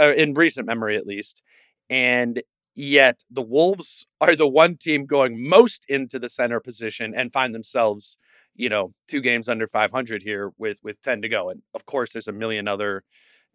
[0.00, 1.42] Uh, in recent memory, at least.
[1.88, 2.42] And
[2.74, 7.54] yet the Wolves are the one team going most into the center position and find
[7.54, 8.18] themselves,
[8.54, 11.50] you know, two games under 500 here with with 10 to go.
[11.50, 13.04] And of course, there's a million other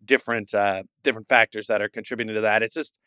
[0.04, 2.64] different uh different factors that are contributing to that.
[2.64, 2.98] It's just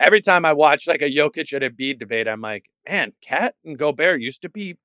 [0.00, 3.54] every time I watch like a Jokic and a Embiid debate, I'm like, man, Cat
[3.64, 4.76] and Gobert used to be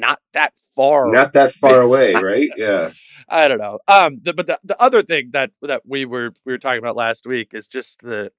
[0.00, 2.48] not that far not that far away, right?
[2.56, 2.90] Yeah.
[3.28, 3.80] I don't know.
[3.88, 6.96] Um, the, but the, the other thing that that we were we were talking about
[6.96, 8.30] last week is just the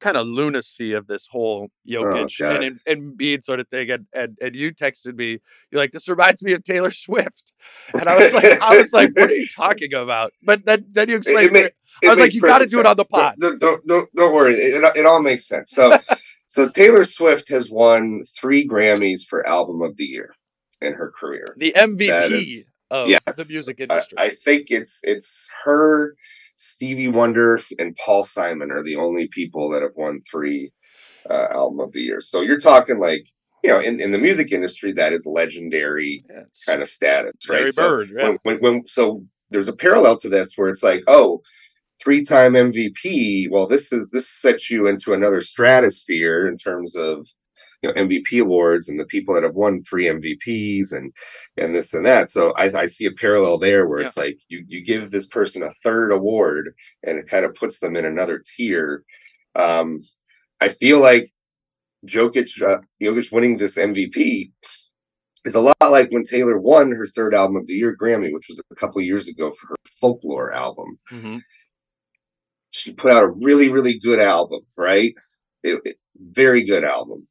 [0.00, 2.62] kind of lunacy of this whole Jokic God.
[2.62, 3.90] and and Embiid sort of thing.
[3.90, 5.38] And, and and you texted me,
[5.70, 7.52] you're like, this reminds me of Taylor Swift,
[7.92, 10.32] and I was like, I was like, what are you talking about?
[10.42, 11.52] But then then you explained.
[11.52, 11.74] ma- it
[12.06, 13.08] I was like, you gotta do it on the sense.
[13.10, 13.34] Don't- pod.
[13.40, 14.54] Don't, don't, don't, don't worry.
[14.54, 15.70] It, it, it all makes sense.
[15.70, 15.98] So,
[16.46, 20.34] so Taylor Swift has won three Grammys for Album of the Year
[20.80, 21.54] in her career.
[21.56, 24.18] the MVP is- of yes, the music I, industry.
[24.18, 26.16] I think it's it's her
[26.56, 30.72] Stevie Wonder and Paul Simon are the only people that have won three
[31.28, 32.20] uh, album of the year.
[32.20, 33.26] So you're talking like
[33.62, 37.72] you know, in, in the music industry, that is legendary yeah, kind of status, right?
[37.72, 38.24] So Bird, yeah.
[38.24, 41.42] when, when, when, so there's a parallel to this where it's like, oh,
[42.02, 43.50] three-time MVP.
[43.50, 47.28] Well, this is this sets you into another stratosphere in terms of
[47.82, 51.12] you know MVP awards and the people that have won three MVPs and
[51.56, 52.30] and this and that.
[52.30, 54.06] So I, I see a parallel there where yeah.
[54.06, 57.78] it's like you you give this person a third award and it kind of puts
[57.78, 59.04] them in another tier.
[59.54, 60.00] Um,
[60.60, 61.32] I feel like
[62.06, 64.52] Jokic uh, Jokic winning this MVP
[65.44, 68.48] is a lot like when Taylor won her third album of the year Grammy, which
[68.48, 70.98] was a couple years ago for her folklore album.
[71.10, 71.38] Mm-hmm.
[72.70, 75.12] She put out a really, really good album, right?
[75.62, 77.26] It, it, very good album,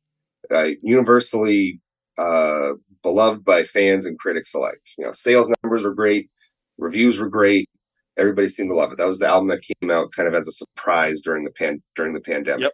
[0.54, 1.80] uh, universally
[2.18, 2.74] uh,
[3.04, 4.82] beloved by fans and critics alike.
[4.98, 6.30] You know, sales numbers were great,
[6.78, 7.70] reviews were great.
[8.18, 8.98] Everybody seemed to love it.
[8.98, 11.82] That was the album that came out kind of as a surprise during the pan
[11.96, 12.72] during the pandemic.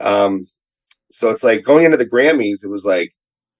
[0.00, 0.08] Yep.
[0.08, 0.42] Um,
[1.10, 3.14] so it's like going into the Grammys, it was like,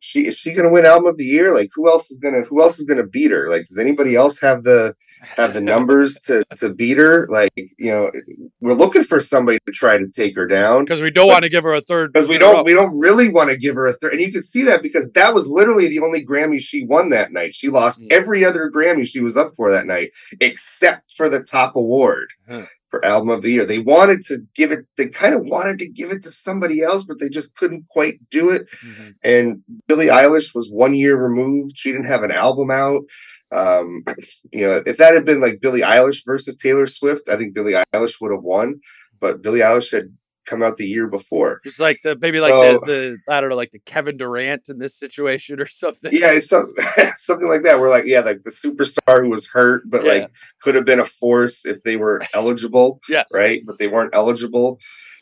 [0.05, 1.55] she is she gonna win album of the year?
[1.55, 3.49] Like who else is gonna who else is gonna beat her?
[3.49, 7.27] Like does anybody else have the have the numbers to to beat her?
[7.29, 8.13] Like you know
[8.61, 11.49] we're looking for somebody to try to take her down because we don't want to
[11.49, 13.93] give her a third because we don't we don't really want to give her a
[13.95, 17.09] third and you could see that because that was literally the only Grammy she won
[17.09, 17.55] that night.
[17.55, 18.13] She lost mm.
[18.13, 22.29] every other Grammy she was up for that night except for the top award.
[22.49, 23.65] Huh for album of the year.
[23.65, 27.05] They wanted to give it, they kind of wanted to give it to somebody else,
[27.05, 28.69] but they just couldn't quite do it.
[28.87, 29.09] Mm-hmm.
[29.25, 31.77] And Billie Eilish was one year removed.
[31.77, 33.03] She didn't have an album out.
[33.51, 34.05] Um,
[34.53, 37.75] you know, if that had been like Billie Eilish versus Taylor Swift, I think Billie
[37.93, 38.81] Eilish would have won.
[39.19, 40.15] But Billie Eilish had
[40.47, 41.61] come out the year before.
[41.65, 44.69] It's like the maybe like so, the, the I don't know, like the Kevin Durant
[44.69, 46.11] in this situation or something.
[46.15, 46.67] Yeah, some,
[47.17, 47.81] something like that.
[47.81, 50.13] We're like, yeah, like the superstar who was hurt, but yeah.
[50.13, 50.31] like
[50.63, 53.01] could have been a force if they were eligible.
[53.09, 53.27] yes.
[53.35, 53.63] Right.
[53.65, 54.79] But they weren't eligible.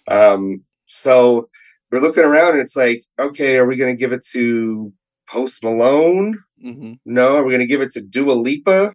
[0.09, 1.49] Um, so
[1.91, 4.93] we're looking around and it's like, okay, are we gonna give it to
[5.29, 6.39] Post Malone?
[6.65, 6.95] Mm-hmm.
[7.07, 8.95] No, are we gonna give it to Dua Lipa?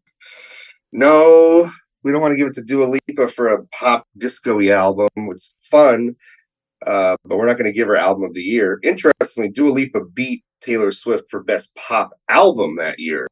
[0.91, 1.71] No,
[2.07, 5.09] we don't want to give it to Dua Lipa for a pop disco album.
[5.15, 6.15] It's fun,
[6.85, 8.79] uh, but we're not going to give her album of the year.
[8.81, 13.27] Interestingly, Dua Lipa beat Taylor Swift for best pop album that year,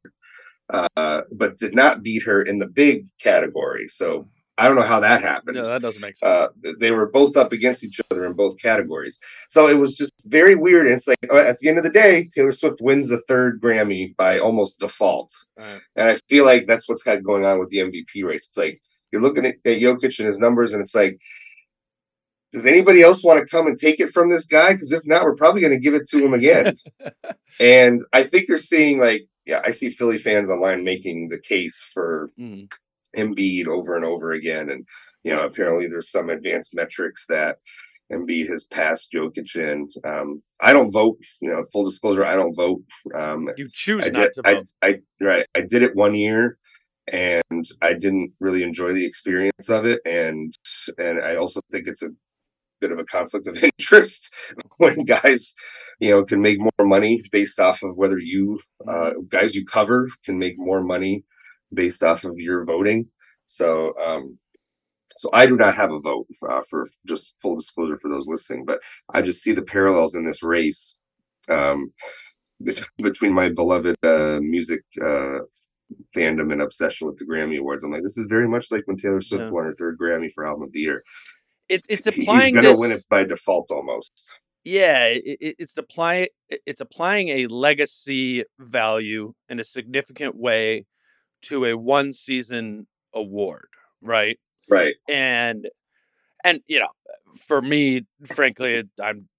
[0.72, 3.88] uh, but did not beat her in the big category.
[3.88, 5.58] So I don't know how that happened.
[5.58, 6.30] No, that doesn't make sense.
[6.30, 6.48] Uh,
[6.80, 9.20] they were both up against each other in both categories.
[9.50, 10.88] So it was just very weird.
[10.88, 13.62] And it's like uh, at the end of the day, Taylor Swift wins the third
[13.62, 15.34] Grammy by almost default.
[15.58, 15.82] Right.
[15.98, 18.48] And I feel like that's what's kind of going on with the MVP race.
[18.48, 18.82] It's like
[19.12, 21.20] you're looking at, at Jokic and his numbers, and it's like,
[22.54, 24.74] does anybody else want to come and take it from this guy?
[24.74, 26.78] Because if not, we're probably going to give it to him again.
[27.60, 31.86] and I think you're seeing like, yeah, I see Philly fans online making the case
[31.94, 32.72] for mm.
[33.18, 34.70] Embiid over and over again.
[34.70, 34.86] And,
[35.24, 37.58] you know, apparently there's some advanced metrics that
[38.12, 39.90] Embiid has passed Jokic in.
[40.04, 42.82] Um, I don't vote, you know, full disclosure, I don't vote.
[43.16, 44.70] Um, you choose not did, to vote.
[44.82, 45.46] I, I, right.
[45.56, 46.58] I did it one year
[47.12, 50.02] and I didn't really enjoy the experience of it.
[50.06, 50.54] And,
[50.98, 52.10] and I also think it's a
[52.80, 54.32] bit of a conflict of interest
[54.78, 55.54] when guys,
[56.00, 59.20] you know, can make more money based off of whether you, uh, mm-hmm.
[59.30, 61.24] guys you cover can make more money
[61.76, 63.08] based off of your voting.
[63.46, 64.40] So, um,
[65.18, 68.66] so I do not have a vote uh, for just full disclosure for those listening,
[68.66, 68.80] but
[69.14, 70.98] I just see the parallels in this race
[71.48, 71.94] um,
[72.98, 75.40] between my beloved uh, music uh,
[76.16, 77.84] fandom and obsession with the Grammy Awards.
[77.84, 79.50] I'm like, this is very much like when Taylor Swift yeah.
[79.50, 81.04] won her third Grammy for Album of the Year.
[81.70, 82.54] It's it's applying.
[82.54, 82.80] He's gonna this...
[82.80, 84.12] win it by default almost.
[84.64, 90.86] Yeah, it, it's applying it's applying a legacy value in a significant way
[91.46, 93.68] to a one season award,
[94.02, 94.40] right?
[94.70, 94.96] Right.
[95.10, 95.68] And
[96.44, 96.90] and you know,
[97.36, 99.30] for me, frankly, I'm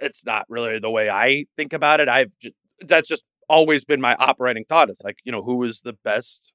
[0.00, 2.08] it's not really the way I think about it.
[2.08, 4.90] I've just, that's just always been my operating thought.
[4.90, 6.52] It's like, you know, who is the best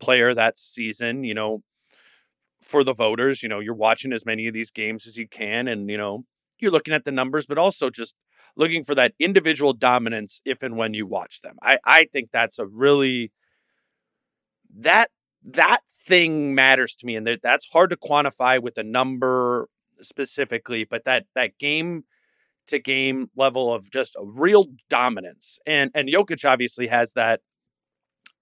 [0.00, 1.62] player that season, you know,
[2.62, 5.68] for the voters, you know, you're watching as many of these games as you can
[5.68, 6.24] and, you know,
[6.58, 8.14] you're looking at the numbers, but also just
[8.56, 11.56] looking for that individual dominance if and when you watch them.
[11.62, 13.32] I, I think that's a really
[14.78, 15.10] that
[15.44, 19.68] that thing matters to me and that, that's hard to quantify with a number
[20.00, 22.04] specifically but that that game
[22.66, 27.40] to game level of just a real dominance and and Jokic obviously has that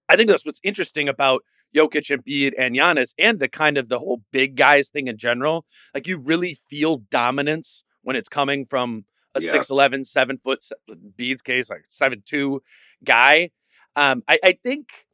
[0.09, 1.43] I think that's what's interesting about
[1.75, 5.17] Jokic and Embiid and Giannis and the kind of the whole big guys thing in
[5.17, 5.65] general.
[5.93, 9.51] Like you really feel dominance when it's coming from a yeah.
[9.51, 12.59] 6'11, 7 foot Embiid's case, like 7'2
[13.03, 13.49] guy.
[13.95, 15.06] Um, I, I think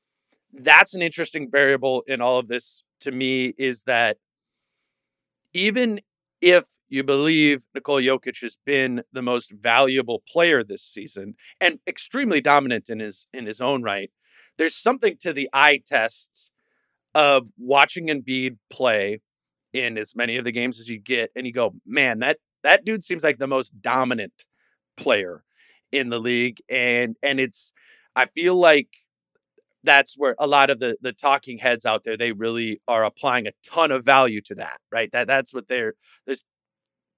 [0.54, 4.18] that's an interesting variable in all of this to me is that
[5.54, 6.00] even
[6.42, 12.42] if you believe Nikola Jokic has been the most valuable player this season and extremely
[12.42, 14.12] dominant in his in his own right,
[14.58, 16.52] there's something to the eye tests
[17.16, 19.22] of watching Embiid play
[19.72, 22.86] in as many of the games as you get, and you go, man, that that
[22.86, 24.46] dude seems like the most dominant
[24.98, 25.44] player
[25.92, 27.74] in the league, and and it's
[28.16, 28.90] I feel like
[29.84, 33.48] that's where a lot of the the talking heads out there they really are applying
[33.48, 35.94] a ton of value to that right that that's what they're
[36.26, 36.46] there's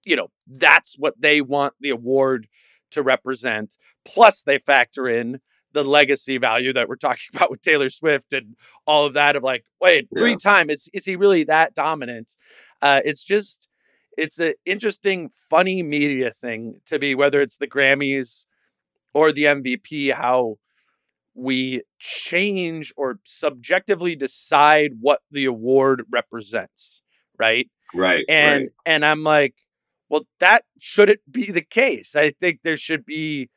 [0.04, 2.48] you know that's what they want the award
[2.92, 5.40] to represent plus they factor in
[5.74, 8.56] the legacy value that we're talking about with Taylor Swift and
[8.86, 10.38] all of that of like wait three yeah.
[10.38, 12.36] time is is he really that dominant
[12.82, 13.68] uh it's just
[14.18, 18.46] it's an interesting funny media thing to be whether it's the Grammys
[19.14, 20.58] or the MVP how
[21.36, 27.02] we change or subjectively decide what the award represents
[27.38, 27.70] right?
[27.94, 28.70] Right and right.
[28.86, 29.56] and i'm like
[30.10, 32.16] well that shouldn't be the case.
[32.16, 33.50] I think there should be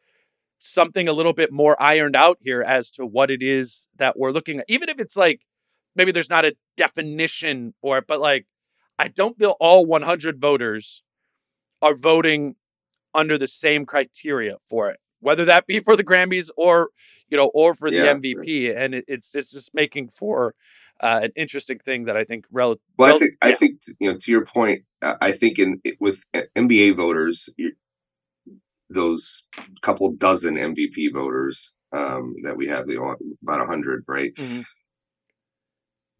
[0.58, 4.32] something a little bit more ironed out here as to what it is that we're
[4.32, 4.64] looking at.
[4.68, 5.42] Even if it's like
[5.98, 8.46] maybe there's not a definition for it but like
[8.98, 11.02] i don't feel all 100 voters
[11.82, 12.54] are voting
[13.14, 16.90] under the same criteria for it whether that be for the Grammys or
[17.28, 20.54] you know or for the yeah, MVP, and it, it's it's just making for
[21.00, 22.82] uh, an interesting thing that I think relative.
[22.96, 23.48] Well, I think yeah.
[23.48, 27.48] I think you know to your point, I think in with NBA voters,
[28.90, 29.44] those
[29.82, 34.34] couple dozen MVP voters um, that we have, know, about a hundred, right?
[34.34, 34.62] Mm-hmm.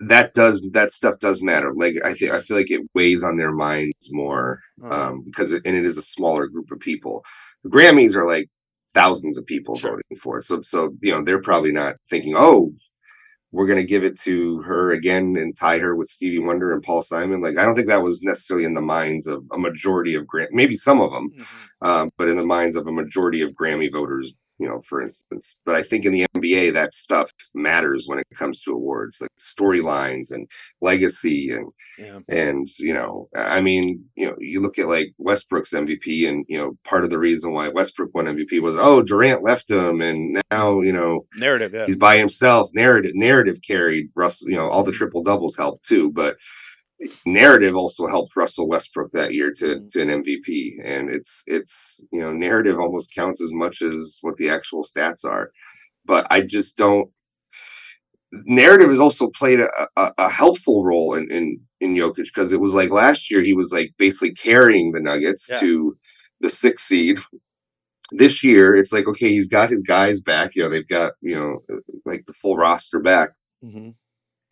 [0.00, 1.72] That does that stuff does matter.
[1.74, 5.62] Like I think I feel like it weighs on their minds more um, because it,
[5.64, 7.24] and it is a smaller group of people.
[7.64, 8.48] The Grammys are like
[8.94, 9.90] thousands of people sure.
[9.90, 10.44] voting for it.
[10.44, 12.72] So, so you know, they're probably not thinking, oh,
[13.50, 16.82] we're going to give it to her again and tie her with Stevie Wonder and
[16.82, 17.40] Paul Simon.
[17.40, 20.48] Like, I don't think that was necessarily in the minds of a majority of Gram,
[20.52, 21.88] maybe some of them, mm-hmm.
[21.88, 25.58] um, but in the minds of a majority of Grammy voters, you know, for instance.
[25.64, 29.30] But I think in the NBA, that stuff matters when it comes to awards, like
[29.40, 30.48] storylines and
[30.80, 32.18] legacy and yeah.
[32.28, 36.58] and you know, I mean, you know, you look at like Westbrook's MVP, and you
[36.58, 40.42] know, part of the reason why Westbrook won MVP was oh Durant left him, and
[40.50, 41.86] now you know, narrative, yeah.
[41.86, 42.70] he's by himself.
[42.74, 44.48] Narrative, narrative carried Russell.
[44.48, 46.36] You know, all the triple doubles helped too, but
[47.26, 49.90] narrative also helped Russell Westbrook that year to, mm.
[49.90, 50.72] to an MVP.
[50.82, 55.24] And it's it's you know, narrative almost counts as much as what the actual stats
[55.24, 55.50] are.
[56.04, 57.10] But I just don't
[58.32, 62.60] narrative has also played a, a, a helpful role in in, in Jokic because it
[62.60, 65.60] was like last year he was like basically carrying the Nuggets yeah.
[65.60, 65.96] to
[66.40, 67.18] the sixth seed.
[68.10, 70.52] This year it's like okay, he's got his guys back.
[70.54, 71.60] You know, they've got you know
[72.04, 73.30] like the full roster back,
[73.64, 73.90] mm-hmm.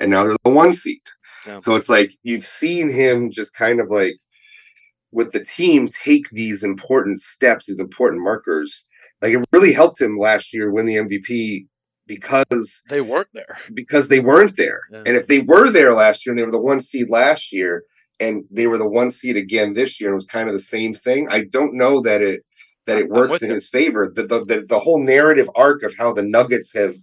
[0.00, 1.00] and now they're the one seed.
[1.60, 4.16] So it's like you've seen him just kind of like
[5.12, 8.88] with the team take these important steps, these important markers.
[9.22, 11.66] Like it really helped him last year win the MVP
[12.06, 13.58] because they weren't there.
[13.72, 14.82] Because they weren't there.
[14.90, 15.02] Yeah.
[15.06, 17.84] And if they were there last year and they were the one seed last year
[18.20, 20.60] and they were the one seed again this year and it was kind of the
[20.60, 22.42] same thing, I don't know that it
[22.86, 24.10] that it works in his favor.
[24.12, 26.94] The, the, the the whole narrative arc of how the Nuggets have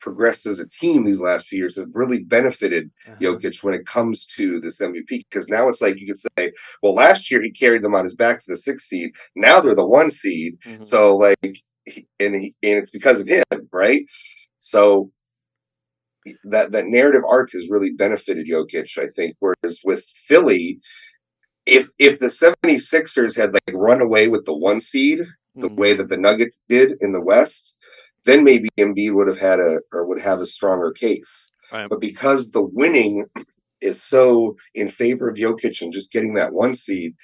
[0.00, 3.16] progressed as a team these last few years have really benefited uh-huh.
[3.20, 5.08] Jokic when it comes to this MVP.
[5.08, 8.14] Because now it's like you could say, well, last year he carried them on his
[8.14, 9.10] back to the sixth seed.
[9.34, 10.58] Now they're the one seed.
[10.64, 10.84] Mm-hmm.
[10.84, 11.38] So like,
[12.20, 14.04] and he, and it's because of him, right?
[14.60, 15.10] So
[16.44, 19.36] that that narrative arc has really benefited Jokic, I think.
[19.40, 20.78] Whereas with Philly,
[21.66, 25.20] if if the 76ers had like run away with the one seed
[25.54, 25.76] the mm-hmm.
[25.76, 27.78] way that the Nuggets did in the West,
[28.24, 31.52] then maybe Embiid would have had a or would have a stronger case.
[31.72, 31.88] Right.
[31.88, 33.26] But because the winning
[33.80, 37.14] is so in favor of Jokic and just getting that one seed,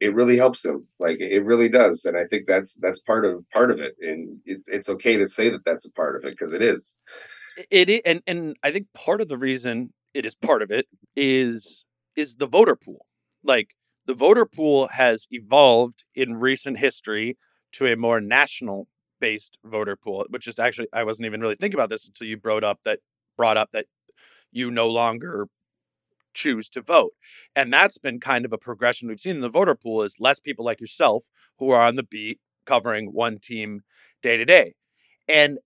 [0.00, 0.86] it really helps him.
[0.98, 3.94] Like it really does, and I think that's that's part of part of it.
[4.00, 6.98] And it's it's okay to say that that's a part of it because it is.
[7.70, 10.86] It is, and and I think part of the reason it is part of it
[11.14, 11.84] is
[12.16, 13.06] is the voter pool.
[13.44, 13.74] Like
[14.06, 17.36] the voter pool has evolved in recent history
[17.72, 18.88] to a more national
[19.20, 22.36] based voter pool, which is actually I wasn't even really thinking about this until you
[22.36, 23.00] brought up that
[23.36, 23.86] brought up that
[24.52, 25.48] you no longer
[26.34, 27.12] choose to vote.
[27.54, 30.40] And that's been kind of a progression we've seen in the voter pool is less
[30.40, 31.24] people like yourself
[31.58, 33.82] who are on the beat covering one team
[34.22, 34.74] day to day.
[35.28, 35.58] And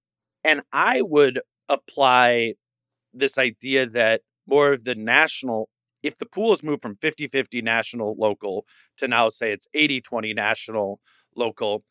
[0.44, 2.54] and I would apply
[3.12, 5.68] this idea that more of the national
[6.06, 8.66] if the pool has moved from 50-50 national local
[8.98, 11.00] to now say it's 80-20 national
[11.36, 11.84] local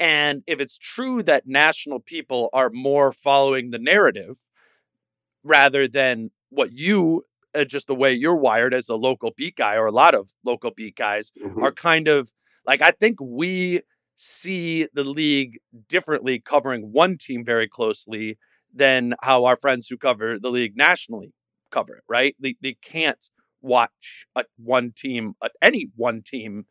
[0.00, 4.38] and if it's true that national people are more following the narrative
[5.44, 9.74] rather than what you uh, just the way you're wired as a local beat guy,
[9.74, 11.62] or a lot of local beat guys, Mhm.
[11.62, 12.32] are kind of
[12.66, 13.80] like I think we
[14.16, 15.58] see the league
[15.88, 18.38] differently covering one team very closely
[18.72, 21.32] than how our friends who cover the league nationally
[21.70, 22.34] cover it, right?
[22.38, 23.24] They, they can't
[23.60, 26.66] watch a, one team, a, any one team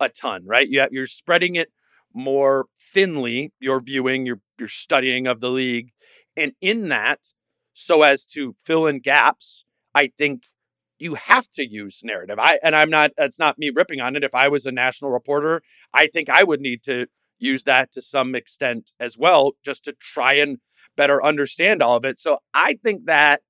[0.00, 0.68] a ton, right?
[0.68, 1.70] You, you're spreading it
[2.14, 5.90] more thinly, your viewing, your, your studying of the league.
[6.36, 7.20] And in that,
[7.74, 10.44] so as to fill in gaps, I think
[10.98, 12.38] you have to use narrative.
[12.38, 14.22] I and I'm not that's not me ripping on it.
[14.22, 15.60] If I was a national reporter,
[15.92, 17.06] I think I would need to
[17.38, 20.58] use that to some extent as well, just to try and
[20.96, 22.20] better understand all of it.
[22.20, 23.42] So I think that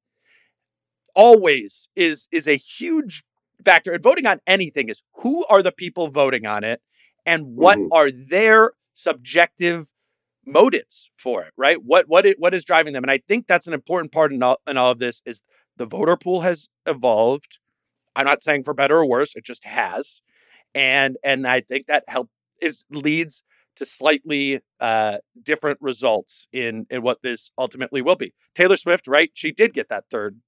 [1.15, 3.25] always is is a huge
[3.65, 3.93] factor.
[3.93, 6.81] And voting on anything is who are the people voting on it
[7.27, 7.89] and what Mhm.
[7.93, 9.93] are their subjective
[10.45, 11.83] motives for it, right?
[11.83, 13.05] What what it, what is driving them?
[13.05, 15.43] And I think that's an important part in all, in all of this is
[15.77, 17.59] the voter pool has evolved.
[18.17, 20.21] I'm not saying for better or worse, it just has.
[20.75, 23.43] And and I think that help is leads
[23.77, 28.33] to slightly uh, different results in in what this ultimately will be.
[28.55, 29.31] Taylor Swift, right?
[29.35, 30.41] She did get that third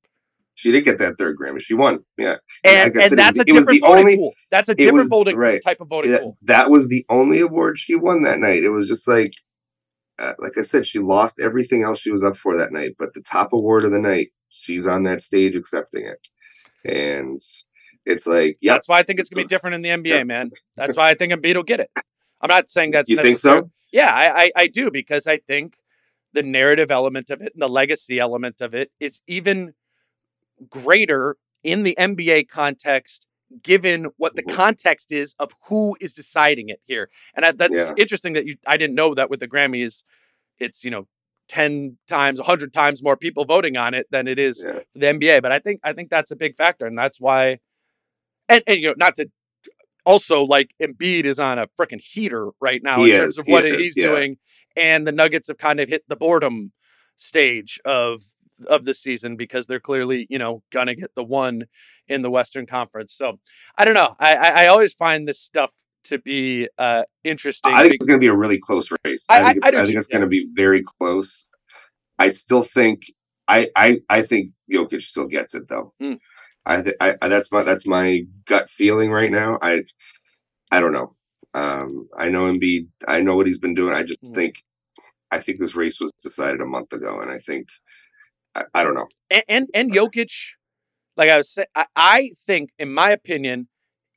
[0.56, 1.60] She did get that third Grammy.
[1.60, 1.98] She won.
[2.16, 2.36] Yeah.
[2.62, 4.34] and said, and that's was- a different voting only- pool.
[4.50, 5.60] That's a different was- voting right.
[5.62, 6.38] type of voting that, pool.
[6.42, 8.62] that was the only award she won that night.
[8.62, 9.32] It was just like,
[10.18, 12.94] uh, like I said, she lost everything else she was up for that night.
[12.98, 16.28] But the top award of the night, she's on that stage accepting it,
[16.84, 17.40] and
[18.06, 20.52] it's like, yeah, That's why I think it's gonna be different in the NBA, man.
[20.76, 21.90] That's why I think Embiid will get it.
[22.40, 23.70] I'm not saying that's you think so?
[23.92, 25.76] Yeah, I, I I do because I think
[26.32, 29.72] the narrative element of it and the legacy element of it is even
[30.64, 33.26] greater in the NBA context,
[33.62, 34.54] given what the Mhm.
[34.54, 37.08] context is of who is deciding it here.
[37.34, 37.94] And I, that's Yeah.
[37.96, 38.54] interesting that you.
[38.66, 40.02] I didn't know that with the Grammys,
[40.58, 41.08] it's you know
[41.48, 44.80] ten times, hundred times more people voting on it than it is Yeah.
[44.94, 45.40] the NBA.
[45.40, 47.58] But I think I think that's a big factor, and that's why.
[48.48, 49.30] And, and you know, not to
[50.04, 53.46] also like Embiid is on a freaking heater right now He in terms is, of
[53.46, 54.02] he what is, he's yeah.
[54.04, 54.36] doing,
[54.76, 56.72] and the Nuggets have kind of hit the boredom
[57.16, 58.22] stage of
[58.68, 61.64] of the season because they're clearly you know gonna get the one
[62.08, 63.12] in the Western Conference.
[63.14, 63.38] So
[63.78, 64.14] I don't know.
[64.20, 65.72] I I, I always find this stuff
[66.04, 67.72] to be uh interesting.
[67.74, 69.24] I think it's going to be a really close race.
[69.30, 71.46] I- I, think it's, I, think too, it's going to be very close.
[72.18, 73.04] I still think
[73.48, 75.92] I I I think Jokic still gets it though.
[76.02, 76.18] Mm.
[76.66, 79.58] I, th- I I that's my that's my gut feeling right now.
[79.62, 79.82] I
[80.70, 81.14] I don't know.
[81.54, 82.88] Um, I know Embiid.
[83.06, 83.94] I know what he's been doing.
[83.94, 84.34] I just Mm.
[84.34, 84.54] think
[85.30, 87.68] I think this race was decided a month ago, and I think
[88.54, 89.08] I, I don't know.
[89.30, 90.32] and and, and Jokic,
[91.16, 93.68] like I was saying, I, think, in my opinion,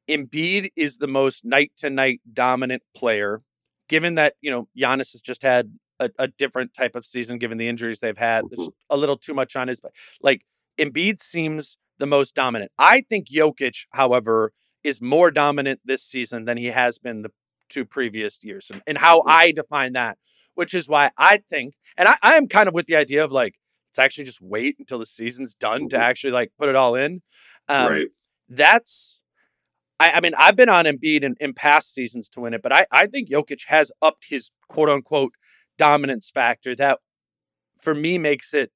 [0.10, 3.42] Embiid is the most night to night dominant player.
[3.90, 7.58] Given that you know Giannis has just had a, a different type of season, given
[7.58, 8.94] the injuries they've had, there's mm-hmm.
[8.94, 9.82] a little too much on his.
[10.22, 10.42] Like
[10.78, 12.72] Embiid seems the most dominant.
[12.78, 14.52] I think Jokic, however,
[14.84, 17.32] is more dominant this season than he has been the
[17.70, 19.30] two previous years, and, and how mm-hmm.
[19.30, 20.18] I define that,
[20.56, 23.32] which is why I think, and I, I am kind of with the idea of
[23.32, 23.56] like
[23.98, 26.02] let's actually just wait until the season's done to Mhm.
[26.02, 27.22] actually like put it all in.
[27.68, 28.08] Um, right?
[28.48, 29.22] That's,
[30.00, 32.72] I, I mean, I've been on Embiid in, in past seasons to win it, but
[32.72, 35.34] I, I think Jokic has upped his quote unquote
[35.78, 37.00] dominance factor that
[37.78, 38.72] for me makes it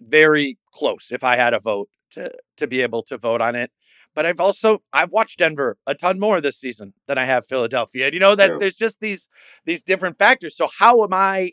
[0.00, 3.70] very close if I had a vote to to be able to vote on it.
[4.14, 8.06] But I've also I've watched Denver a ton more this season than I have Philadelphia.
[8.06, 8.56] And you know that Yeah.
[8.58, 9.28] there's just these
[9.64, 10.56] these different factors.
[10.56, 11.52] So how am I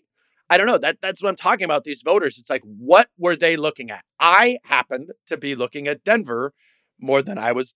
[0.50, 0.78] I don't know.
[0.78, 2.38] That that's what I'm talking about these voters.
[2.38, 4.04] It's like what were they looking at?
[4.20, 6.54] I happened to be looking at Denver
[7.00, 7.74] more than I was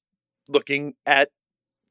[0.47, 1.29] looking at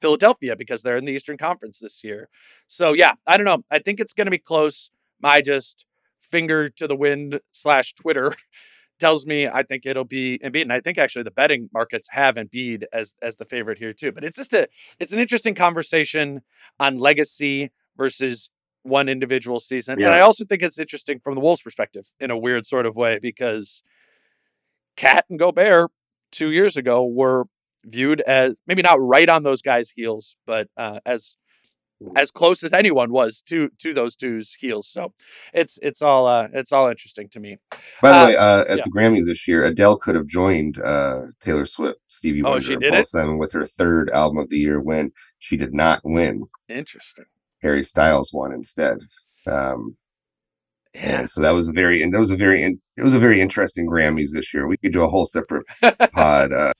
[0.00, 2.28] Philadelphia because they're in the Eastern Conference this year.
[2.66, 3.64] So yeah, I don't know.
[3.70, 4.90] I think it's going to be close.
[5.20, 5.84] My just
[6.20, 8.36] finger to the wind slash Twitter
[9.00, 12.36] tells me I think it'll be Embiid, and I think actually the betting markets have
[12.36, 14.12] Embiid as as the favorite here too.
[14.12, 14.68] But it's just a
[14.98, 16.42] it's an interesting conversation
[16.78, 18.50] on legacy versus
[18.82, 22.38] one individual season, and I also think it's interesting from the Wolves' perspective in a
[22.38, 23.82] weird sort of way because
[24.96, 25.90] KAT and Gobert
[26.32, 27.44] two years ago were
[27.84, 31.36] viewed as maybe not right on those guys' heels, but uh, as
[32.14, 34.86] as close as anyone was to to those two's heels.
[34.88, 35.14] So
[35.52, 37.58] it's it's all uh, it's all interesting to me.
[38.00, 38.84] By the Uh, way, uh, at yeah.
[38.84, 42.72] the Grammys this year, Adele could have joined uh, Taylor Swift, Stevie Oh, Wonder, she
[42.74, 43.06] and did Paul it?
[43.06, 45.10] Simon with her third album of the year win.
[45.40, 46.44] She did not win.
[46.68, 47.26] Interesting.
[47.62, 48.98] Harry Styles won instead.
[49.46, 49.96] Um,
[50.94, 51.20] Yeah.
[51.20, 53.18] and so that was a very and that was a very in, it was a
[53.18, 54.66] very interesting Grammys this year.
[54.66, 55.66] We could do a whole separate
[56.12, 56.72] pod uh,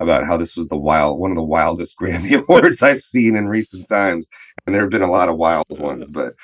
[0.00, 3.48] about how this was the wild one of the wildest Grammy awards I've seen in
[3.48, 4.28] recent times,
[4.64, 6.34] and there have been a lot of wild ones, but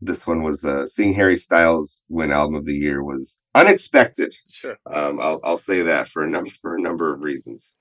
[0.00, 4.34] this one was uh, seeing Harry Styles win album of the year was unexpected.
[4.50, 4.76] Sure.
[4.92, 7.76] Um, I'll I'll say that for a number for a number of reasons.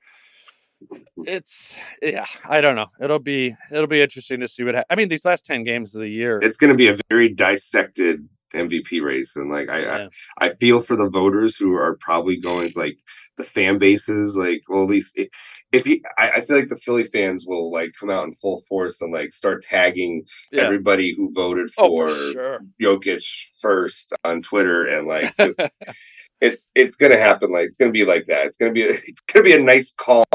[1.17, 2.87] It's yeah, I don't know.
[3.01, 4.75] It'll be it'll be interesting to see what.
[4.75, 6.39] Ha- I mean, these last ten games of the year.
[6.41, 10.07] It's going to be a very dissected MVP race, and like I, Yeah.
[10.39, 12.97] I I feel for the voters who are probably going like
[13.37, 15.29] the fan bases, like well at least i-
[15.71, 18.61] if you, I, I feel like the Philly fans will like come out in full
[18.69, 20.61] force and like start tagging yeah.
[20.61, 22.59] everybody who voted oh, for for sure.
[22.79, 23.25] Jokic
[23.59, 25.59] first on Twitter and like just
[26.43, 28.45] it's it's gonna happen like it's gonna be like that.
[28.47, 30.25] It's gonna be a, it's gonna be a nice calm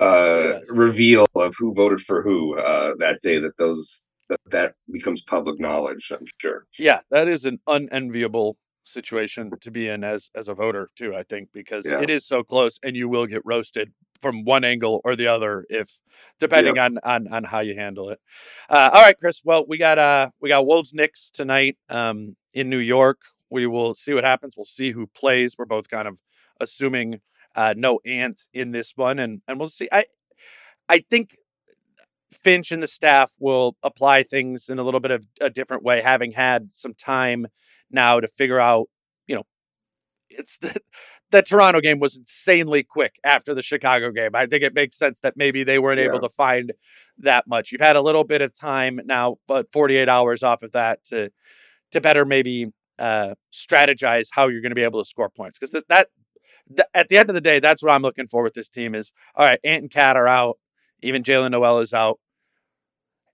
[0.00, 0.70] uh Yes.
[0.70, 5.58] reveal of who voted for who uh that day that those that, that becomes public
[5.58, 6.66] knowledge, I'm sure.
[6.78, 11.14] Yeah, that is an unenviable situation to be in as as a voter too.
[11.14, 12.00] I think because Yeah.
[12.02, 15.64] it is so close, and you will get roasted from one angle or the other
[15.70, 16.00] if
[16.40, 18.20] depending on on on how you handle it.
[18.68, 19.40] Uh, all right, Chris.
[19.44, 23.18] Well, we got uh we got Wolves Knicks tonight um in New York.
[23.50, 24.56] We will see what happens.
[24.56, 25.56] We'll see who plays.
[25.58, 26.18] We're both kind of
[26.60, 27.20] assuming
[27.54, 29.88] uh no Ant in this one, and and we'll see.
[29.90, 30.04] I
[30.88, 31.30] I think
[32.32, 36.02] Finch and the staff will apply things in a little bit of a different way,
[36.02, 37.46] having had some time
[37.90, 38.88] now to figure out,
[39.26, 39.44] you know,
[40.30, 40.74] it's the,
[41.30, 44.30] the Toronto game was insanely quick after the Chicago game.
[44.34, 46.72] I think it makes sense that maybe they weren't able to find
[47.18, 47.72] that much.
[47.72, 51.30] You've had a little bit of time now, but 48 hours off of that to
[51.90, 52.66] to better maybe
[52.98, 56.08] uh, strategize how you're going to be able to score points because that
[56.76, 58.94] th- at the end of the day, that's what I'm looking for with this team
[58.94, 60.58] is all right, Ant and KAT are out,
[61.02, 62.18] even Jaylen Nowell is out.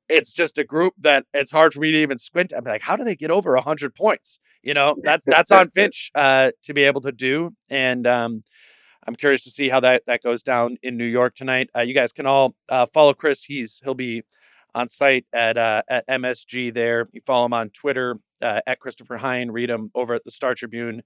[0.08, 2.52] It's just a group that it's hard for me to even squint.
[2.54, 4.38] I'm like, how do they get over hundred points?
[4.62, 8.44] You know, that's that's on Finch uh, to be able to do, and um,
[9.06, 11.70] I'm curious to see how that that goes down in New York tonight.
[11.76, 13.44] Uh, you guys can all uh, follow Chris.
[13.44, 14.22] He's he'll be
[14.74, 17.08] on site at uh, at MSG there.
[17.12, 19.50] You follow him on Twitter uh, at Christopher Hine.
[19.50, 21.02] Read him over at the Star Tribune.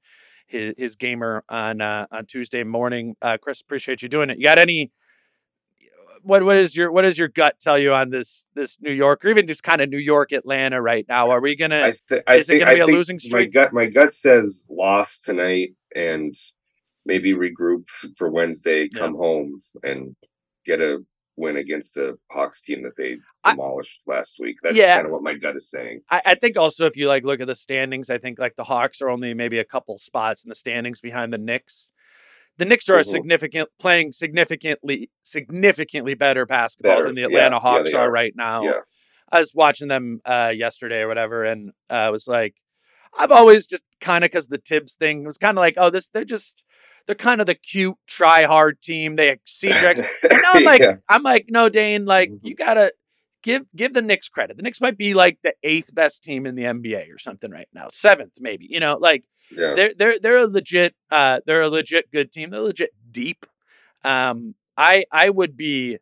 [0.46, 3.16] His, his gamer on uh, on Tuesday morning.
[3.22, 4.38] Uh, Chris, appreciate you doing it.
[4.38, 4.92] You got any?
[6.22, 9.24] What what is your what does your gut tell you on this this New York
[9.24, 11.30] or even just kind of New York Atlanta right now?
[11.30, 11.82] Are we gonna?
[11.84, 14.12] I, th- I is it gonna be I a think losing My gut my gut
[14.12, 16.34] says loss tonight and
[17.06, 18.98] maybe regroup for Wednesday, Yeah.
[18.98, 20.16] come home and
[20.66, 20.98] get a
[21.38, 24.56] win against the Hawks team that they I- demolished last week.
[24.62, 24.96] That's Yeah.
[24.96, 26.00] kind of what my gut is saying.
[26.10, 28.64] I, I think also if you like look at the standings, I think like the
[28.64, 31.90] Hawks are only maybe a couple spots in the standings behind the Knicks.
[32.58, 33.04] The Knicks are a Mhm.
[33.06, 37.04] significant playing significantly significantly better basketball Better.
[37.06, 38.10] than the Atlanta Yeah, Hawks they are are.
[38.10, 38.62] right now.
[38.62, 38.80] Yeah.
[39.30, 42.54] I was watching them uh, yesterday or whatever, and uh, I was like,
[43.18, 46.08] I've always just kind of because the Thibs thing was kind of like, oh, this
[46.08, 46.64] they're just
[47.08, 49.16] they're kind of the cute try hard team.
[49.16, 50.00] They exceed your ex-
[50.30, 50.96] and now I'm like, Yeah.
[51.08, 52.38] I'm like, no, Dane, like Mhm.
[52.42, 52.92] you gotta
[53.42, 54.56] give give the Knicks credit.
[54.58, 57.68] The Knicks might be like the eighth best team in the NBA or something right
[57.72, 58.66] now, seventh maybe.
[58.68, 59.72] You know, like yeah.
[59.74, 62.50] they're they're they're a legit uh they're a legit good team.
[62.50, 63.46] They're legit deep.
[64.04, 65.98] Um, I I would be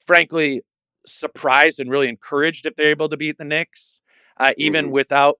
[0.00, 0.62] frankly
[1.06, 4.00] surprised and really encouraged if they're able to beat the Knicks.
[4.38, 4.90] Uh, even Mhm.
[4.92, 5.38] without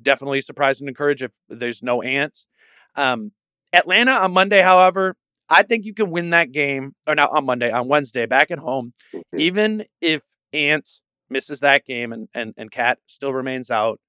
[0.00, 2.46] definitely surprised and encouraged if there's no Ant.
[2.94, 3.32] Um,
[3.74, 5.16] Atlanta on Monday, however,
[5.50, 8.58] I think you can win that game, or not on Monday, on Wednesday, back at
[8.60, 8.94] home.
[9.14, 9.22] Mhm.
[9.38, 10.22] Even if
[10.52, 10.88] Ant
[11.30, 14.00] misses that game and and and KAT still remains out,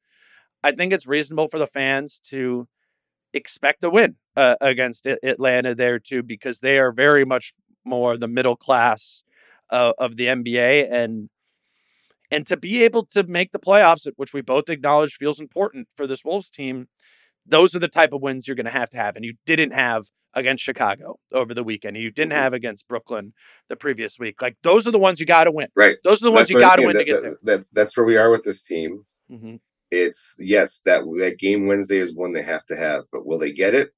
[0.64, 2.68] I think it's reasonable for the fans to
[3.34, 7.54] expect a win uh, against Atlanta there too, because they are very much
[7.86, 9.24] more the middle class
[9.72, 11.30] uh, of the NBA, and
[12.32, 16.08] and to be able to make the playoffs, which we both acknowledge feels important for
[16.08, 16.88] this Wolves team.
[17.46, 19.72] Those are the type of wins you're going to have to have, and you didn't
[19.72, 21.96] have against Chicago over the weekend.
[21.98, 22.36] You didn't Mhm.
[22.38, 23.34] have against Brooklyn
[23.70, 24.42] the previous week.
[24.42, 25.68] Like those are the ones you got to win.
[25.76, 25.98] Right.
[26.04, 27.38] Those are the ones That's you got to win to get that- there.
[27.58, 29.02] That's that's where we are with this team.
[29.30, 29.56] hmm
[29.92, 33.52] It's yes, that that game Wednesday is one they have to have, but will they
[33.52, 33.92] get it?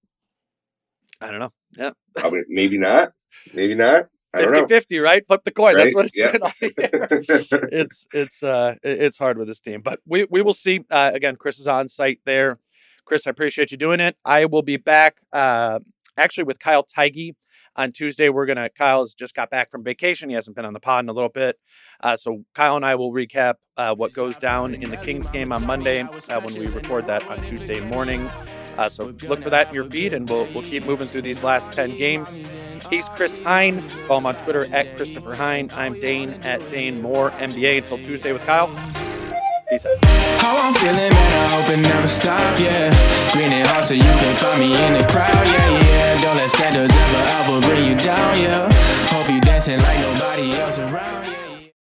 [1.22, 1.54] I don't know.
[1.76, 1.92] Yeah.
[2.16, 3.14] Probably, maybe not.
[3.54, 4.08] Maybe not.
[4.34, 4.68] I don't 50 know.
[4.68, 5.24] 50, right?
[5.26, 5.76] Flip the coin.
[5.76, 6.32] That's what it's Yeah.
[6.34, 7.70] been all year.
[7.72, 10.82] it's it's uh it's hard with this team, but we we will see.
[10.92, 12.60] Uh, again, Chris is on site there.
[13.08, 14.18] Chris, I appreciate you doing it.
[14.26, 15.80] I will be back uh,
[16.18, 17.36] actually with Kyle Theige
[17.78, 18.28] on Tuesday.
[18.28, 18.70] We're gonna.
[18.70, 20.28] Kyle's just got back from vacation.
[20.28, 21.58] He hasn't been on the pod in a little bit,
[22.02, 25.54] uh, so Kyle and I will recap uh, what goes down in the Kings game
[25.54, 28.30] on Monday uh, when we record that on Tuesday morning.
[28.78, 31.42] Uh, so look for that in your feed, and we'll we'll keep moving through these
[31.44, 32.42] last ten games.
[32.90, 33.88] He's Chris Hine.
[34.08, 35.72] Follow him on Twitter at Christopher Hine.
[35.74, 37.78] I'm Dane at Dane Moore NBA.
[37.78, 38.68] Until Tuesday with Kyle.
[39.68, 39.98] Peace out.
[40.40, 42.88] How I'm feeling, man, I hope it never stop, yeah.
[43.34, 46.22] Green and hot so you can find me in the crowd, yeah, yeah.
[46.22, 48.72] Don't let standards ever, ever bring you down, yeah.
[49.12, 51.47] Hope you dancing like nobody else around, yeah.